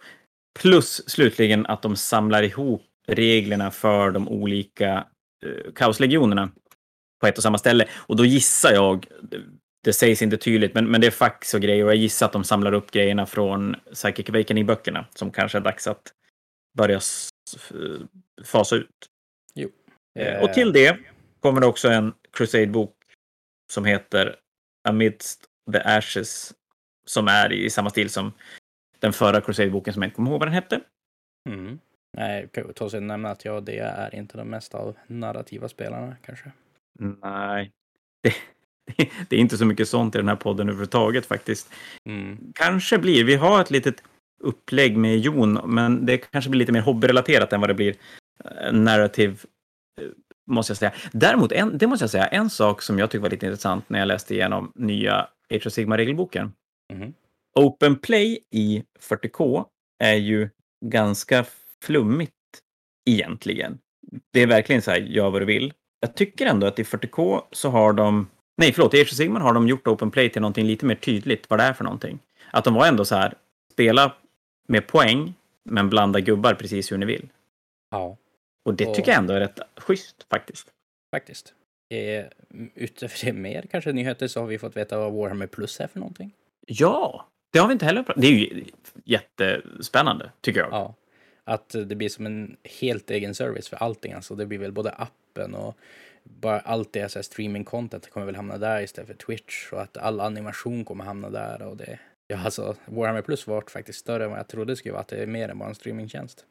[0.60, 5.06] Plus slutligen att de samlar ihop reglerna för de olika
[5.46, 6.50] uh, kaoslegionerna
[7.20, 7.88] på ett och samma ställe.
[7.96, 9.06] Och då gissar jag,
[9.84, 12.32] det, sägs inte tydligt, men, men det är fax och grejer och jag gissar att
[12.32, 16.12] de samlar upp grejerna från Psychic Awakening-böckerna som kanske är dags att
[16.78, 17.00] börja
[18.44, 19.08] fasa ut.
[20.18, 20.98] Eh, Och till det
[21.40, 22.96] kommer det också en Crusade-bok
[23.72, 24.36] som heter
[24.88, 26.54] Amidst the Ashes
[27.06, 28.32] som är i samma stil som
[28.98, 30.80] den förra Crusade-boken som jag inte kommer ihåg vad den hette.
[31.48, 31.78] Mm.
[32.16, 36.52] Nej, ta och nämna att jag det är inte de mest av narrativa spelarna kanske.
[36.98, 37.72] Nej,
[38.22, 41.72] det, det är inte så mycket sånt i den här podden överhuvudtaget faktiskt.
[42.04, 42.52] Mm.
[42.54, 44.02] Kanske blir, vi har ett litet
[44.40, 47.94] upplägg med Jon, men det kanske blir lite mer hobbyrelaterat än vad det blir
[48.44, 49.36] eh, narrative,
[50.00, 50.06] eh,
[50.46, 50.92] måste jag säga.
[51.12, 53.98] Däremot, en, det måste jag säga, en sak som jag tycker var lite intressant när
[53.98, 56.52] jag läste igenom nya Age of Sigma-regelboken.
[56.92, 57.14] Mhm.
[57.54, 59.64] Open Play i 40K
[59.98, 60.48] är ju
[60.84, 61.44] ganska
[61.84, 62.32] flummigt
[63.10, 63.78] egentligen.
[64.32, 65.72] Det är verkligen så här, gör vad du vill.
[66.00, 69.40] Jag tycker ändå att i 40K så har de, nej förlåt, i Age of Sigmar
[69.40, 72.18] har de gjort Open Play till någonting lite mer tydligt vad det är för någonting.
[72.50, 73.34] Att de var ändå så här,
[73.72, 74.12] spela
[74.68, 77.28] med poäng, men blanda gubbar precis hur ni vill.
[77.90, 78.16] Ja,
[78.64, 80.68] Och det Och- tycker jag ändå är rätt schysst faktiskt.
[81.14, 81.54] faktiskt.
[81.94, 82.24] Eh,
[82.74, 85.98] utöver det mer kanske nyheter så har vi fått veta vad Warhammer Plus är för
[85.98, 86.30] någonting.
[86.66, 88.64] Ja, det har vi inte heller pratat Det är ju
[89.04, 90.68] jättespännande, tycker jag.
[90.72, 90.94] Ja,
[91.44, 94.12] att det blir som en helt egen service för allting.
[94.12, 95.76] Alltså det blir väl både appen och
[96.24, 99.96] bara allt det så streaming content kommer väl hamna där istället för Twitch och att
[99.96, 101.98] all animation kommer hamna där och det.
[102.30, 105.00] Ja, alltså Warhammer Plus var faktiskt större än vad jag trodde det skulle vara.
[105.02, 106.44] Att det är mer än bara en streamingtjänst.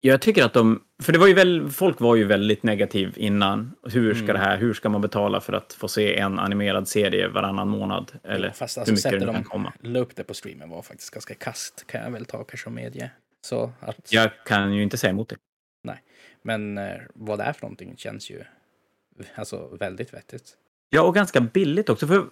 [0.00, 3.72] Jag tycker att de, för det var ju väl, folk var ju väldigt negativ innan.
[3.82, 4.34] Hur ska Mm.
[4.34, 8.12] det här, hur ska man betala för att få se en animerad serie varannan månad?
[8.24, 9.72] Eller Fast hur alltså mycket det nu kan de komma.
[9.80, 12.72] la upp det på streamen var faktiskt ganska kast kan jag väl ta kanske och
[12.72, 13.10] medge.
[13.40, 15.36] Så att, Jag kan ju inte säga emot det.
[16.42, 18.42] men eh, vad det är för någonting känns ju
[19.34, 20.56] alltså väldigt vettigt.
[20.90, 22.06] Ja, och ganska billigt också.
[22.06, 22.24] För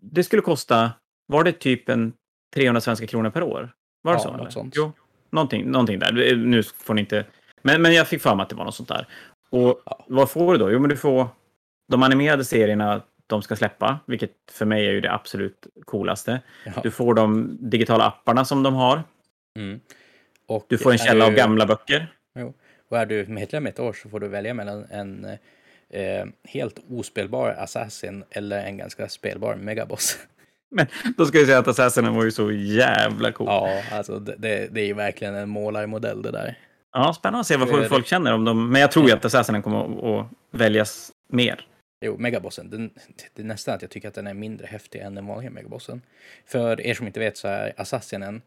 [0.00, 0.90] det skulle kosta,
[1.26, 2.12] var det typ en
[2.54, 3.70] 300 svenska kronor per år?
[4.02, 4.30] Var det Ja, så?
[4.30, 4.50] något eller?
[4.50, 4.74] sånt.
[4.76, 4.92] Jo,
[5.30, 6.36] någonting, någonting där.
[6.36, 7.24] Nu får ni inte...
[7.62, 9.06] Men, men jag fick för mig att det var något sånt där.
[9.50, 10.04] Och Ja.
[10.08, 10.72] vad får du då?
[10.72, 11.26] Jo, men du får
[11.88, 16.40] de animerade serierna de ska släppa, vilket för mig är ju det absolut coolaste.
[16.66, 16.72] Ja.
[16.82, 19.02] Du får de digitala apparna som de har.
[19.58, 19.80] Mm.
[20.46, 22.12] Och Du får en källa av du- gamla böcker.
[22.88, 25.24] Och är du medlem ett år så får du välja mellan en
[25.90, 30.18] eh, helt ospelbar Assassin eller en ganska spelbar Megaboss.
[30.72, 33.46] Men då ska jag säga att Assassinen var ju så jävla cool.
[33.46, 36.58] Ja, Ja, alltså det, det, är ju verkligen en målarmodell det där.
[37.12, 38.70] spännande att se vad folk, folk känner om dem.
[38.70, 41.66] Men jag tror ju att Assassinen kommer att, att väljas mer.
[42.04, 42.90] Jo, Megabossen, den,
[43.34, 46.02] det är nästan att jag tycker att den är mindre häftig än den vanliga Megabossen.
[46.46, 48.42] För er som inte vet så är Assassinen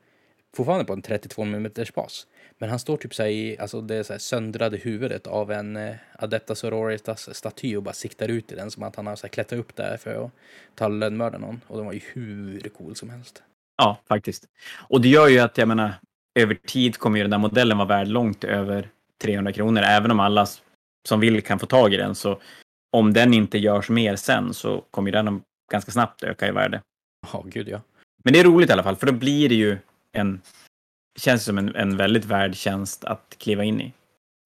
[0.55, 2.27] fortfarande på en 32 mm bas.
[2.57, 5.95] Men han står typ så här i, alltså det så söndrade huvudet av en eh,
[6.19, 9.31] Adepta Sororitas staty och bara siktar ut i den som att han har så här
[9.31, 10.31] klättrat upp där för att
[10.75, 11.61] ta lönnmörda någon.
[11.67, 13.43] Och den var ju hur cool som helst.
[13.77, 14.45] Ja, faktiskt.
[14.89, 15.93] Och det gör ju att, jag menar,
[16.39, 18.89] över tid kommer ju den där modellen vara värd långt över
[19.21, 19.81] 300 kronor.
[19.81, 20.47] Även om alla
[21.07, 22.15] som vill kan få tag i den.
[22.15, 22.41] Så
[22.91, 25.41] om den inte görs mer sen så kommer den
[25.71, 26.81] ganska snabbt öka i värde.
[27.33, 27.81] Ja, gud ja.
[28.23, 29.77] Men det är roligt i alla fall, för då blir det ju
[30.11, 30.41] en...
[31.15, 33.93] Känns som en, en väldigt värd tjänst att kliva in i.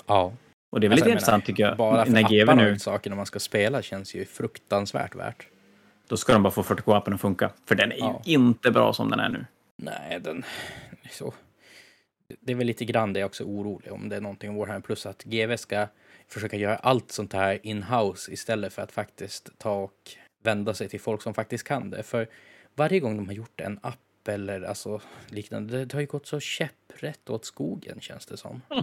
[0.08, 0.34] Ja.
[0.72, 1.78] Och det är väl Alltså, intressant menar, tycker jag.
[1.78, 5.48] Bara för när apparna nu, saker när man ska spela känns ju fruktansvärt värt.
[6.08, 7.52] då ska de bara få 40K-appen att funka.
[7.66, 8.22] För den är Ja.
[8.26, 9.46] ju inte bra som den är nu.
[9.78, 10.44] Nej, den...
[11.12, 11.34] Så.
[12.40, 14.82] Det är väl lite grann det jag också är orolig om det är någonting Warhammer
[14.82, 15.88] Plus att GW ska
[16.28, 19.94] försöka göra allt sånt här in-house istället för att faktiskt ta och
[20.44, 22.04] vända sig till folk som faktiskt kan det.
[22.04, 22.28] För
[22.76, 26.40] varje gång de har gjort en app eller alltså liknande, det, har ju gått så
[26.40, 28.62] käpprätt åt skogen känns det som.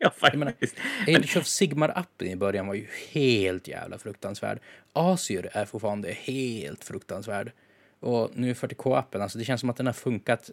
[0.00, 0.76] Ja, menar- faktiskt.
[1.08, 4.58] Age of Sigmar-appen i början var ju helt jävla fruktansvärd.
[4.92, 7.52] Azure är fortfarande helt fruktansvärd.
[8.00, 10.50] Och nu 40K-appen, alltså det känns som att den har funkat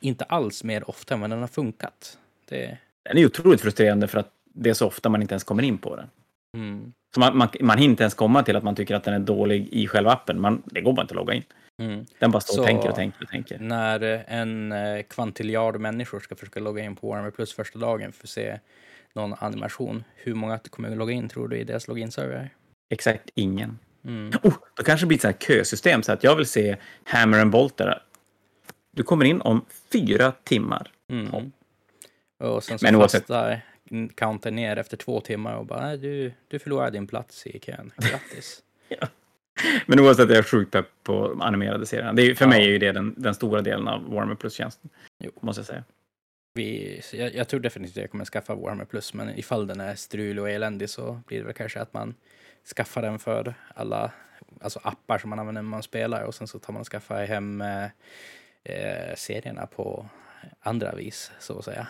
[0.00, 2.18] inte alls mer ofta, men den har funkat.
[2.48, 5.62] Det, Den är otroligt frustrerande för att det är så ofta man inte ens kommer
[5.62, 6.10] in på den.
[6.54, 9.14] mm, Så man, man, man hinner inte ens komma till att man tycker att den
[9.14, 10.40] är dålig i själva appen.
[10.40, 11.42] Man, det går bara inte att logga in.
[11.78, 12.06] Mm.
[12.18, 13.58] Den bara står och Så- tänker och tänker och tänker.
[13.58, 18.24] När en eh, kvantiljard människor ska försöka logga in på Warhammer Plus första dagen för
[18.26, 18.58] att se
[19.14, 22.50] någon animation, hur många kommer att logga in tror du i deras login-server?
[22.90, 23.78] Exakt ingen.
[24.04, 24.32] Mm.
[24.42, 27.38] Oh, då kanske det blir ett sånt här kösystem så att jag vill se Hammer
[27.40, 28.02] and Bolter.
[28.90, 30.90] Du kommer in om fyra timmar.
[31.10, 31.52] Mm.
[32.38, 33.20] Och sen så Men oavsett.
[33.22, 33.60] fastar
[34.14, 37.92] countern ner efter två timmar och bara, "Nej, du, du förlorar din plats i kön.
[37.96, 38.62] Grattis.
[39.86, 42.12] Men oavsett är jag sjukt pepp på animerade serierna.
[42.12, 42.48] Det är, för Ja.
[42.48, 44.90] mig är ju det den, den stora delen av Warhammer Plus-tjänsten.
[45.40, 45.84] Måste jag säga.
[46.54, 49.94] Vi, jag, jag tror definitivt att jag kommer skaffa Warhammer Plus, men ifall den är
[49.94, 52.14] strulig och eländig så blir det väl kanske att man
[52.76, 54.12] skaffar den för alla
[54.60, 57.24] alltså appar som man använder när man spelar och sen så tar man och skaffar
[57.24, 57.84] hem eh,
[58.64, 60.06] eh, serierna på
[60.60, 61.86] andra vis, så att säga.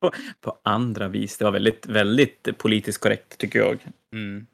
[0.00, 1.38] På, på andra vis.
[1.38, 3.78] Det var väldigt, väldigt politiskt korrekt tycker jag.
[4.12, 4.46] Mm.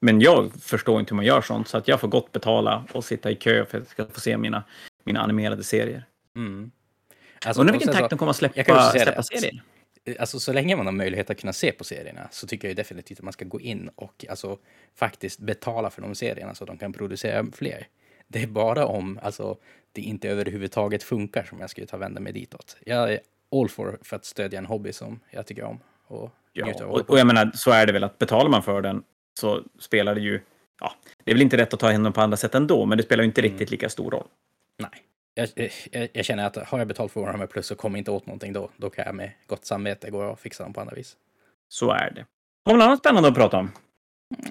[0.00, 3.04] Men jag förstår inte hur man gör sånt, så att jag får gott betala och
[3.04, 4.64] sitta i kö för att jag ska få se mina,
[5.04, 6.04] mina animerade serier.
[6.36, 6.70] Mm.
[7.44, 9.62] Alltså, Undrar vilken takt de kommer att släppa, släppa serier.
[10.18, 12.74] Alltså så länge man har möjlighet att kunna se på serierna så tycker jag ju
[12.74, 14.58] definitivt att man ska gå in och alltså
[14.96, 17.86] faktiskt betala för de serierna så att de kan producera fler.
[18.28, 19.56] Det är bara om alltså
[19.92, 22.76] det inte överhuvudtaget funkar som jag skulle ta vända mig ditåt.
[22.86, 23.20] Jag är
[23.52, 27.18] all for för att stödja en hobby som jag tycker om och Ja, och, och
[27.18, 29.02] jag menar, så är det väl att betalar man för den
[29.40, 30.40] så spelar det ju...
[30.80, 32.98] Ja, det är väl inte rätt att ta hem den på andra sätt ändå, men
[32.98, 33.50] det spelar ju inte Mm.
[33.52, 34.26] riktigt lika stor roll.
[34.78, 34.90] Nej.
[35.34, 38.26] Jag, jag, jag känner att har jag betalt för Warhammer Plus så kommer inte åt
[38.26, 38.70] någonting då.
[38.76, 41.16] Då kan jag med gott samvete gå och fixa dem på andra vis.
[41.68, 42.26] Så är det.
[42.64, 43.70] Har vi något annat spännande att prata om?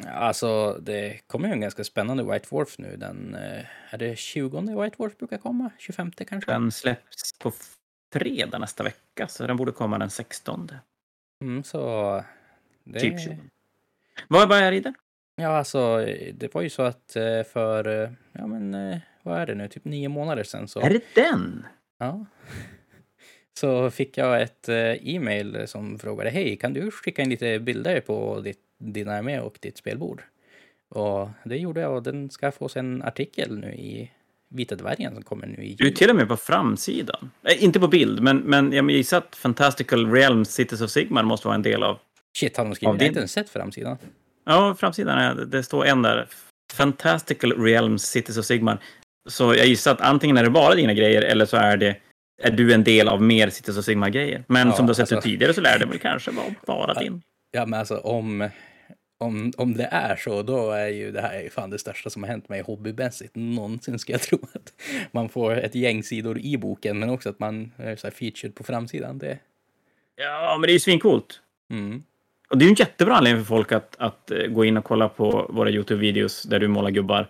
[0.07, 2.95] Alltså, det kommer ju en ganska spännande White Dwarf nu.
[2.97, 5.69] Den, eh, är det 20 White Dwarf brukar komma?
[5.77, 6.51] 25 kanske?
[6.51, 7.51] Den släpps på
[8.13, 10.71] fredag nästa vecka, så den borde komma den 16.
[11.43, 12.23] Mm, så...
[12.83, 13.37] Det, Typ 20.
[14.27, 14.93] Vad, är det i den?
[15.35, 19.45] Ja, alltså, det var ju så att eh, för, eh, ja men, eh, vad är
[19.45, 20.79] det nu, typ nio månader sedan så...
[20.79, 21.65] Är det den?
[21.99, 22.25] Ja.
[23.59, 28.39] Så fick jag ett e-mail som frågade hej, kan du skicka in lite bilder på
[28.41, 30.23] ditt, din armé och ditt spelbord?
[30.89, 34.11] Och det gjorde jag och den ska få en artikel nu i
[34.51, 35.95] Vita dvärgen som kommer nu i Du är juli.
[35.95, 37.31] till och med på framsidan.
[37.43, 41.47] Eh, inte på bild, men, men jag gissar att Fantastical Realms Cities of Sigmar måste
[41.47, 41.99] vara en del av...
[42.39, 42.93] Shit, har de skrivit?
[42.93, 43.97] Jag har inte ens sett framsidan.
[44.45, 46.27] Ja, framsidan är det står en där.
[46.73, 48.77] Fantastical Realms Cities of Sigmar.
[49.29, 51.95] Så jag gissar att antingen är det bara dina grejer eller så är det
[52.43, 54.43] är du en del av mer Cities of Sigmar-grejer.
[54.47, 56.55] Men Ja, som du har sett alltså- ut tidigare så lär det väl kanske vara
[56.67, 57.21] bara din.
[57.51, 58.49] Ja, men alltså om,
[59.19, 62.29] om, om det är så, då är ju det här fan det största som har
[62.29, 64.39] hänt mig hobbymässigt någonsin, ska jag tro.
[64.53, 64.73] Att
[65.11, 68.55] man får ett gäng sidor i boken, men också att man är så här featured
[68.55, 69.17] på framsidan.
[69.17, 69.39] Det,
[70.15, 71.41] Ja, men det är ju svincoolt.
[71.71, 72.03] mm.
[72.49, 74.83] Och det är ju en jättebra anledning för folk att, att eh, gå in och
[74.85, 77.29] kolla på våra YouTube-videos där du målar gubbar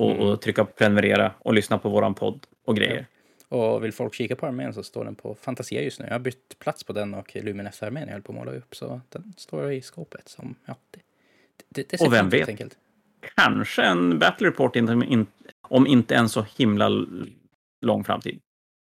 [0.00, 0.22] och, Mm.
[0.26, 3.06] och trycka på prenumerera och lyssna på våran podd och grejer.
[3.48, 6.06] Och vill folk kika på armén så står den på Fantasia just nu.
[6.06, 9.00] Jag har bytt plats på den och Lumines-armén jag höll på att måla upp, så
[9.08, 10.28] den står i skåpet.
[10.28, 11.00] Som, ja, det,
[11.68, 12.38] det, det ser Och vem vet?
[12.38, 12.76] helt enkelt.
[13.36, 15.26] Kanske en battle report in,
[15.62, 16.88] om inte en så himla
[17.86, 18.38] lång framtid.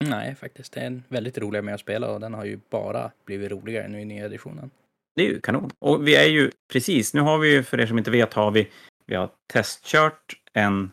[0.04, 0.72] Nej, faktiskt.
[0.72, 3.88] Det är en väldigt rolig med att spela och den har ju bara blivit roligare
[3.88, 4.70] nu i nya editionen.
[5.16, 5.70] Det är ju kanon.
[5.78, 8.50] Och vi är ju precis, nu har vi ju, för er som inte vet, har
[8.50, 8.68] vi,
[9.06, 10.90] vi har testkört en,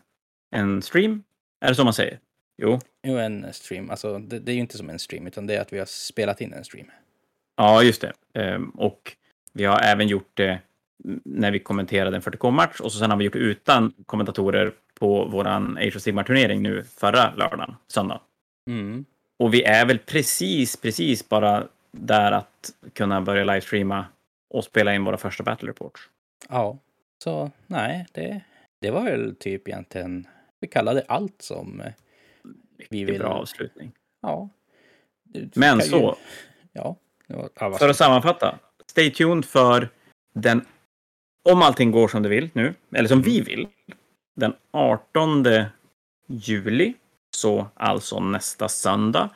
[0.51, 1.23] en stream.
[1.62, 2.19] Är det så man säger?
[2.57, 2.79] Jo.
[3.07, 3.89] Jo, en stream.
[3.89, 5.86] Alltså, det, det är ju inte som en stream, utan det är att vi har
[5.86, 6.88] spelat in en stream.
[7.57, 8.13] Ja, just det.
[8.33, 9.15] Ehm, och
[9.53, 10.59] vi har även gjort det
[11.23, 15.25] när vi kommenterade en 40K-match och så sen har vi gjort det utan kommentatorer på
[15.25, 18.21] våran Age of Sigmar-turnering nu förra lördagen, söndag.
[18.69, 19.05] Mm.
[19.39, 24.06] Och vi är väl precis, precis bara där att kunna börja livestreama
[24.49, 26.10] och spela in våra första battle reports.
[26.49, 26.77] Ja,
[27.23, 28.41] så nej, det,
[28.82, 30.27] det var väl typ egentligen,
[30.60, 31.91] vi kallade allt som eh,
[32.77, 33.19] vi Det är vill.
[33.21, 33.91] bra avslutning.
[34.22, 34.49] Ja.
[35.55, 36.18] Men kan ju- så,
[36.72, 36.95] Ja.
[37.28, 38.59] var- för att sammanfatta.
[38.88, 39.89] Stay tuned för
[40.34, 40.65] den,
[41.49, 43.68] om allting går som det vill nu, eller som vi vill,
[44.36, 45.43] den 18
[46.28, 46.93] juli,
[47.36, 49.30] så alltså nästa söndag,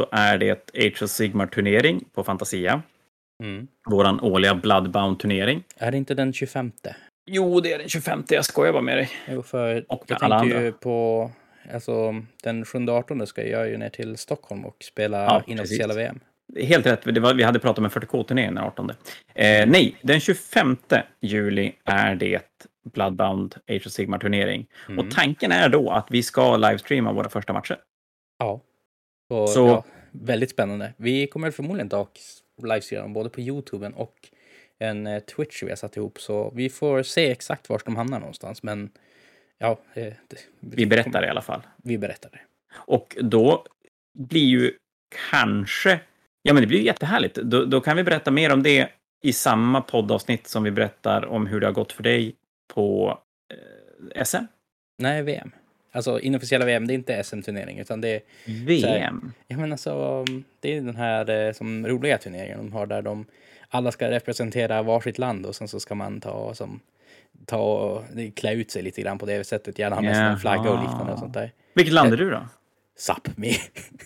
[0.00, 2.82] då är det Age of Sigmar-turnering på Fantasia.
[3.42, 3.66] Mm.
[3.90, 5.62] Våran årliga Bloodbound-turnering.
[5.76, 6.72] Är det inte den 25?
[7.26, 8.24] Jo, det är den 25.
[8.28, 9.10] Jag skojar bara med dig.
[9.28, 10.66] Jo, för Och jag alla tänkte andra.
[10.66, 11.30] ju på,
[11.74, 15.94] alltså den 7-18 ska jag ju ner till Stockholm och spela Ja, inofficiella.
[15.94, 16.20] VM.
[16.60, 18.90] Helt rätt, var, vi hade pratat om en 40K-turnering den 18.
[19.34, 20.76] Eh, nej, den 25
[21.20, 22.42] juli är det
[22.92, 24.66] Bloodbound Age of Sigmar-turnering.
[24.88, 24.98] Mm.
[24.98, 27.76] Och tanken är då att vi ska livestreama våra första matcher.
[28.38, 28.60] Ja.
[29.30, 30.92] Och, Så- Ja, väldigt spännande.
[30.96, 32.20] Vi kommer förmodligen dock
[32.62, 34.28] livestreama dem både på Youtube och
[34.78, 36.20] en eh, Twitch vi har satt ihop.
[36.20, 38.62] Så vi får se exakt var de hamnar någonstans.
[38.62, 38.90] Men
[39.58, 41.60] ja, eh, det, Vi berättar i alla fall.
[41.76, 42.40] Vi berättar det.
[42.74, 43.66] Och då
[44.18, 44.72] blir ju
[45.30, 46.00] kanske...
[46.42, 47.34] Ja, men det blir jättehärligt.
[47.34, 48.88] Då, då kan vi berätta mer om det
[49.22, 52.34] i samma poddavsnitt som vi berättar om hur det har gått för dig
[52.74, 53.18] på
[54.14, 54.36] eh, SM.
[54.98, 55.50] Nej, VM.
[55.92, 59.32] Alltså inofficiella VM, det är inte SM-turnering utan det är VM.
[59.46, 60.24] Ja, men alltså,
[60.60, 63.24] det är den här eh, som roliga turneringen de har där de
[63.68, 66.80] alla ska representera varsitt land och sen så ska man ta som
[67.46, 70.38] ta och klä ut sig lite grann på det sättet, gärna ha med sig en
[70.38, 71.52] flagga och liknande och sånt där.
[71.74, 72.46] Vilket land är du då?
[72.98, 73.56] Sápmi.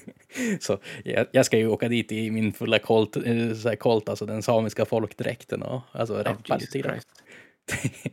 [0.61, 4.09] så jag, jag ska ju åka dit i min fulla kolt, eh, så här kolt
[4.09, 6.93] alltså den samiska folkdräkten och alltså rappa Oh, lite Jesus grann.
[6.93, 7.24] Christ.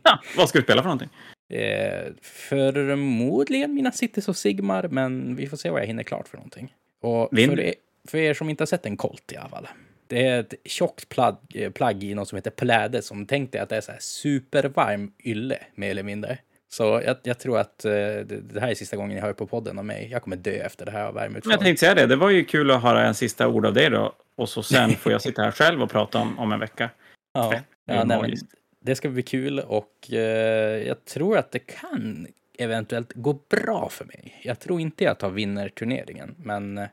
[0.02, 1.10] Ja, vad ska du spela för någonting?
[1.48, 6.36] Eh, förmodligen mina Cities of Sigmar, men vi får se vad jag hinner klart för
[6.36, 6.74] någonting.
[7.00, 7.74] Och för er,
[8.08, 9.68] för er som inte har sett en Colt i alla fall.
[10.06, 13.68] Det är ett tjockt plagg, eh, plagg i något som heter pläde som tänkte att
[13.68, 16.38] det är så här supervarm ylle, mer eller mindre.
[16.68, 19.46] Så jag, jag tror att eh, det, det här är sista gången jag hör på
[19.46, 20.08] podden om mig.
[20.10, 21.52] Jag kommer dö efter det här av värmeutslag.
[21.52, 23.90] jag tänkte säga det, det var ju kul att höra en sista ord av dig
[23.90, 24.12] då.
[24.36, 26.90] Och så sen får jag sitta här själv och prata om, om en vecka.
[27.32, 27.54] Ja,
[27.86, 28.36] ja nej, men.
[28.82, 32.26] Det ska bli kul och eh, jag tror att det kan
[32.58, 34.40] eventuellt gå bra för mig.
[34.42, 36.88] Jag tror inte jag tar vinner turneringen, men eh,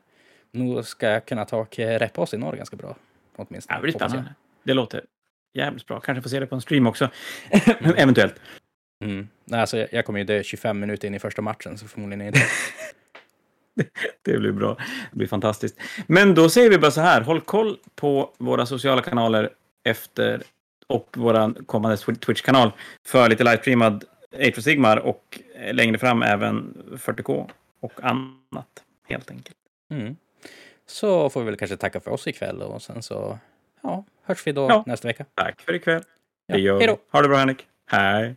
[0.52, 2.96] nog ska jag kunna ta och reppa oss i norr ganska bra.
[3.36, 3.78] Åtminstone.
[3.78, 4.34] Det blir spännande.
[4.62, 5.04] Det låter
[5.54, 6.00] jävligt bra.
[6.00, 7.10] Kanske får se det på en stream också.
[7.96, 8.34] Eventuellt.
[9.04, 9.28] Mm.
[9.44, 12.26] Nej, alltså, jag, jag kommer ju dö 25 minuter in i första matchen, så förmodligen
[12.26, 12.40] inte.
[14.22, 14.76] Det blir bra.
[15.10, 15.80] Det blir fantastiskt.
[16.06, 17.20] Men då säger vi bara så här.
[17.20, 19.50] Håll koll på våra sociala kanaler
[19.84, 20.42] efter
[20.90, 22.72] och vår kommande Twi- Twitch-kanal
[23.06, 24.04] för lite livestreamad
[24.58, 29.56] of Sigmar och eh, längre fram även 40K och annat helt enkelt.
[29.90, 30.16] Mm.
[30.86, 33.38] Så får vi väl kanske tacka för oss ikväll och sen så
[33.82, 34.84] ja, hörs vi då Ja.
[34.86, 35.24] nästa vecka.
[35.34, 36.02] Tack för ikväll.
[36.46, 36.98] Ja, hej då.
[37.12, 37.66] Ha det bra Henrik.
[37.86, 38.36] Hej.